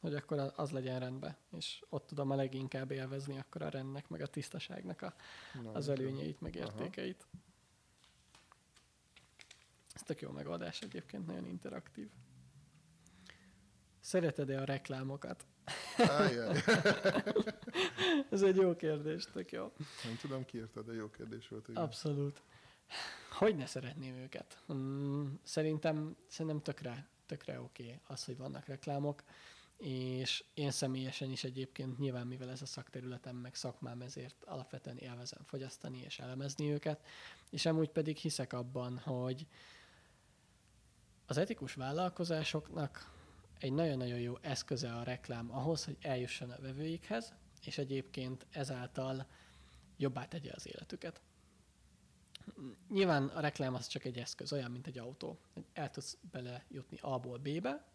[0.00, 4.20] hogy akkor az legyen rendben, és ott tudom a leginkább élvezni akkor a rendnek, meg
[4.20, 5.14] a tisztaságnak a,
[5.62, 6.64] Na, az előnyeit, meg Aha.
[6.64, 7.26] értékeit.
[9.94, 12.08] Ez tök jó megoldás egyébként, nagyon interaktív.
[14.00, 15.46] Szereted-e a reklámokat?
[18.30, 19.72] Ez egy jó kérdés, tök jó.
[20.04, 21.68] Nem tudom, ki írta, de jó kérdés volt.
[21.68, 21.82] Igen.
[21.82, 22.42] Abszolút.
[23.30, 24.62] Hogy ne szeretném őket?
[24.72, 29.22] Mm, szerintem, szerintem tökre, tökre oké okay az, hogy vannak reklámok,
[29.76, 35.42] és én személyesen is egyébként nyilván, mivel ez a szakterületem, meg szakmám, ezért alapvetően élvezem
[35.44, 37.04] fogyasztani és elemezni őket,
[37.50, 39.46] és amúgy pedig hiszek abban, hogy
[41.26, 43.10] az etikus vállalkozásoknak
[43.58, 47.34] egy nagyon-nagyon jó eszköze a reklám ahhoz, hogy eljusson a vevőikhez,
[47.64, 49.26] és egyébként ezáltal
[49.96, 51.20] jobbá tegye az életüket.
[52.88, 55.38] Nyilván a reklám az csak egy eszköz, olyan, mint egy autó.
[55.72, 57.86] El tudsz bele jutni A-ból B-be,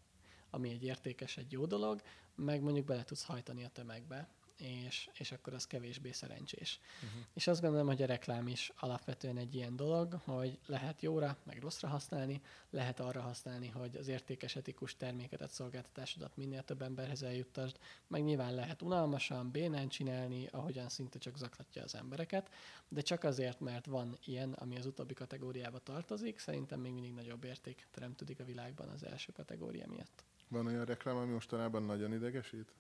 [0.49, 2.01] ami egy értékes, egy jó dolog,
[2.35, 6.79] meg mondjuk bele tudsz hajtani a tömegbe, és, és akkor az kevésbé szerencsés.
[6.95, 7.21] Uh-huh.
[7.33, 11.61] És azt gondolom, hogy a reklám is alapvetően egy ilyen dolog, hogy lehet jóra, meg
[11.61, 17.79] rosszra használni, lehet arra használni, hogy az értékes etikus termékedet, szolgáltatásodat minél több emberhez eljuttasd,
[18.07, 22.49] meg nyilván lehet unalmasan, bénán csinálni, ahogyan szinte csak zaklatja az embereket,
[22.87, 27.43] de csak azért, mert van ilyen, ami az utóbbi kategóriába tartozik, szerintem még mindig nagyobb
[27.43, 30.23] érték teremtődik a világban az első kategória miatt.
[30.47, 32.71] Van olyan reklám, ami mostanában nagyon idegesít?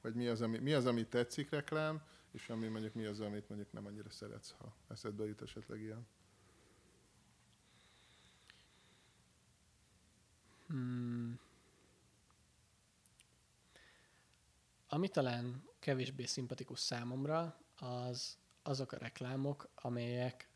[0.00, 2.02] Vagy mi az, ami, mi az, ami tetszik reklám,
[2.32, 6.06] és ami mondjuk mi az, amit mondjuk nem annyira szeretsz, ha eszedbe jut esetleg ilyen?
[10.66, 11.40] Hmm.
[14.88, 20.48] Ami talán kevésbé szimpatikus számomra, az azok a reklámok, amelyek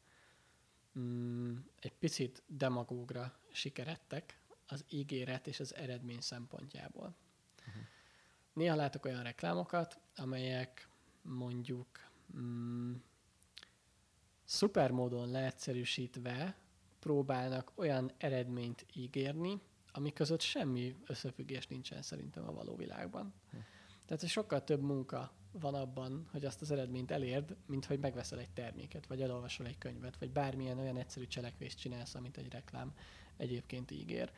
[0.98, 7.14] mm, egy picit demagógra sikerettek az ígéret és az eredmény szempontjából.
[8.54, 10.88] Néha látok olyan reklámokat, amelyek
[11.22, 11.86] mondjuk
[12.36, 12.94] mm,
[14.44, 16.56] szuper módon leegyszerűsítve
[16.98, 19.60] próbálnak olyan eredményt ígérni,
[19.92, 23.34] ami között semmi összefüggés nincsen szerintem a való világban.
[23.50, 23.56] Hm.
[24.06, 28.50] Tehát sokkal több munka van abban, hogy azt az eredményt elérd, mint hogy megveszel egy
[28.50, 32.92] terméket, vagy elolvasol egy könyvet, vagy bármilyen olyan egyszerű cselekvést csinálsz, amit egy reklám
[33.36, 34.32] egyébként ígér.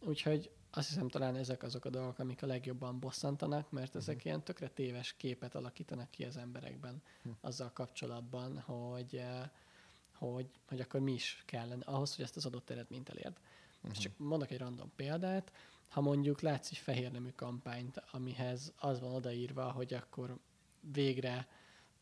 [0.00, 4.26] Úgyhogy azt hiszem talán ezek azok a dolgok, amik a legjobban bosszantanak, mert ezek uh-huh.
[4.26, 7.34] ilyen tökre téves képet alakítanak ki az emberekben uh-huh.
[7.40, 9.48] azzal kapcsolatban, hogy, eh,
[10.14, 13.36] hogy, hogy akkor mi is kellene ahhoz, hogy ezt az adott eredményt elérd.
[13.76, 13.90] Uh-huh.
[13.90, 15.52] És csak mondok egy random példát,
[15.88, 20.38] ha mondjuk látsz egy fehér nemű kampányt, amihez az van odaírva, hogy akkor
[20.92, 21.48] végre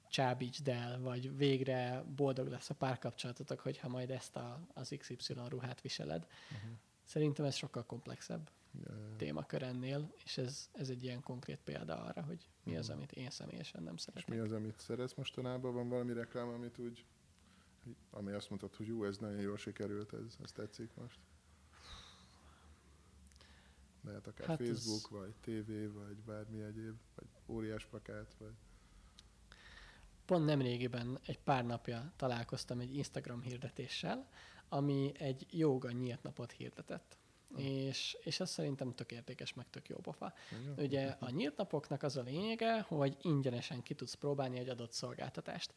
[0.08, 5.80] csábítsd el, vagy végre boldog lesz a párkapcsolatotok, hogyha majd ezt a, az XY ruhát
[5.80, 6.70] viseled, uh-huh.
[7.06, 8.50] Szerintem ez sokkal komplexebb
[8.84, 12.96] Ja, témakör ennél, és ez, ez egy ilyen konkrét példa arra, hogy mi az, Mhm.
[12.96, 14.28] amit én személyesen nem És szeretek.
[14.28, 15.74] mi az, amit szeretsz mostanában?
[15.74, 17.04] Van valami reklám, amit úgy,
[18.10, 21.18] ami azt mondtad, hogy jó, ez nagyon jól sikerült, ez, ez tetszik most?
[24.04, 28.52] Lehet akár Hát hát ez- Facebook, vagy TV, vagy bármi egyéb, vagy óriás plakát, vagy...
[30.24, 34.28] Pont nemrégiben, egy pár napja találkoztam egy Instagram hirdetéssel,
[34.68, 37.16] ami egy joga nyílt napot hirdetett.
[37.54, 37.58] Hm.
[37.58, 40.32] És, és ez szerintem tök értékes, meg tök jó pofa.
[40.66, 40.82] Jó?
[40.84, 45.72] Ugye a nyílt napoknak az a lényege, hogy ingyenesen ki tudsz próbálni egy adott szolgáltatást.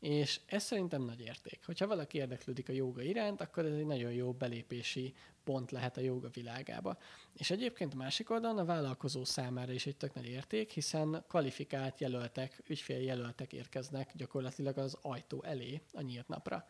[0.00, 1.60] És ez szerintem nagy érték.
[1.64, 5.14] Hogyha valaki érdeklődik a joga iránt, akkor ez egy nagyon jó belépési
[5.44, 6.98] pont lehet a joga világába.
[7.32, 12.00] És egyébként a másik oldalon a vállalkozó számára is egy tök nagy érték, hiszen kvalifikált
[12.00, 16.66] jelöltek, ügyféljelöltek érkeznek gyakorlatilag az ajtó elé a nyílt napra.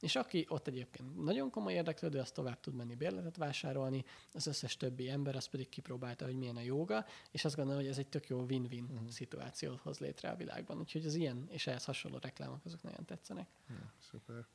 [0.00, 4.76] És aki ott egyébként nagyon komoly érdeklődő, az tovább tud menni bérletet vásárolni, az összes
[4.76, 8.08] többi ember az pedig kipróbálta, hogy milyen a joga, és azt gondolom, hogy ez egy
[8.08, 9.08] tök jó win-win uh-huh.
[9.08, 10.78] szituációt hoz létre a világban.
[10.78, 13.48] Úgyhogy az ilyen és ehhez hasonló reklámok azok nagyon tetszenek.
[13.68, 14.46] Ja, szuper.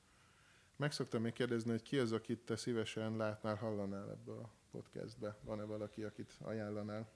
[0.76, 5.38] Meg szoktam még kérdezni, hogy ki az, akit te szívesen látnál, hallanál ebbe a podcastbe?
[5.44, 7.08] Van-e valaki, akit ajánlanál?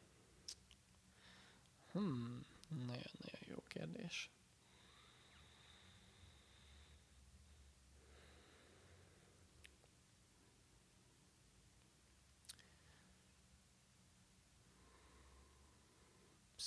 [1.91, 4.29] Hmm, nagyon-nagyon jó kérdés.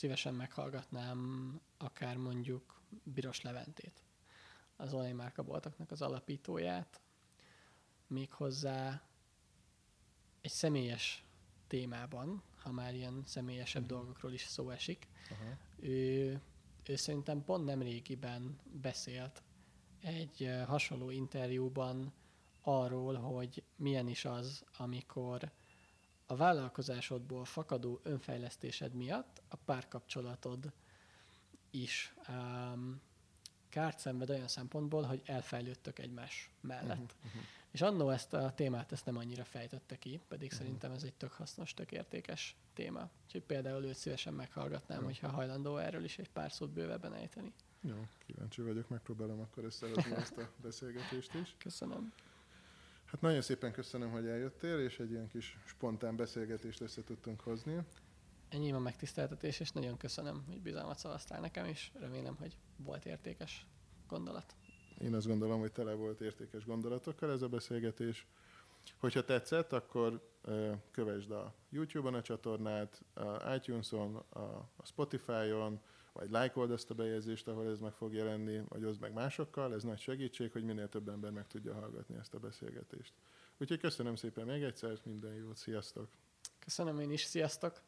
[0.03, 4.05] Szívesen meghallgatnám akár mondjuk Biros Leventét,
[4.77, 7.01] az online márkaboltoknak az alapítóját,
[8.07, 9.03] méghozzá
[10.41, 11.25] egy személyes
[11.67, 13.91] témában, ha már ilyen személyesebb Mhm.
[13.91, 15.57] dolgokról is szó esik, Aha.
[15.77, 16.41] ő,
[16.89, 19.43] ő szerintem pont nem régiben beszélt
[20.01, 22.13] egy hasonló interjúban
[22.61, 25.51] arról, hogy milyen is az, amikor
[26.33, 30.73] a vállalkozásodból fakadó önfejlesztésed miatt a párkapcsolatod
[31.71, 33.01] is um,
[33.69, 36.97] kárt szenved olyan szempontból, hogy elfejlődtök egymás mellett.
[36.97, 37.39] Mhm, mhm.
[37.71, 40.59] És annó ezt a témát ezt nem annyira fejtette ki, pedig Mhm.
[40.61, 43.11] szerintem ez egy tök hasznos, tök értékes téma.
[43.25, 45.05] Úgyhogy például őt szívesen meghallgatnám, Jó.
[45.05, 47.53] hogyha hajlandó erről is egy pár szót bővebben ejteni.
[47.81, 51.55] Jó, kíváncsi vagyok, megpróbálom akkor összehozni ezt a beszélgetést is.
[51.59, 52.13] Köszönöm.
[53.13, 57.79] Hát nagyon szépen köszönöm, hogy eljöttél, és egy ilyen kis spontán beszélgetést össze tudtunk hozni.
[58.49, 63.67] Ennyi a megtiszteltetés, és nagyon köszönöm, hogy bizalmat szavaztál nekem, és remélem, hogy volt értékes
[64.09, 64.57] gondolat.
[64.99, 68.27] Én azt gondolom, hogy tele volt értékes gondolatokkal ez a beszélgetés.
[68.97, 70.31] Hogyha tetszett, akkor
[70.91, 74.17] kövesd a YouTube-on a csatornát, a iTunes-on,
[74.77, 75.81] a Spotify-on,
[76.13, 79.83] vagy lájkold ezt a bejegyzést, ahol ez meg fog jelenni, vagy oszd meg másokkal, ez
[79.83, 83.13] nagy segítség, hogy minél több ember meg tudja hallgatni ezt a beszélgetést.
[83.59, 86.09] Úgyhogy köszönöm szépen még egyszer, minden jót, sziasztok!
[86.59, 87.83] Köszönöm én is, sziasztok!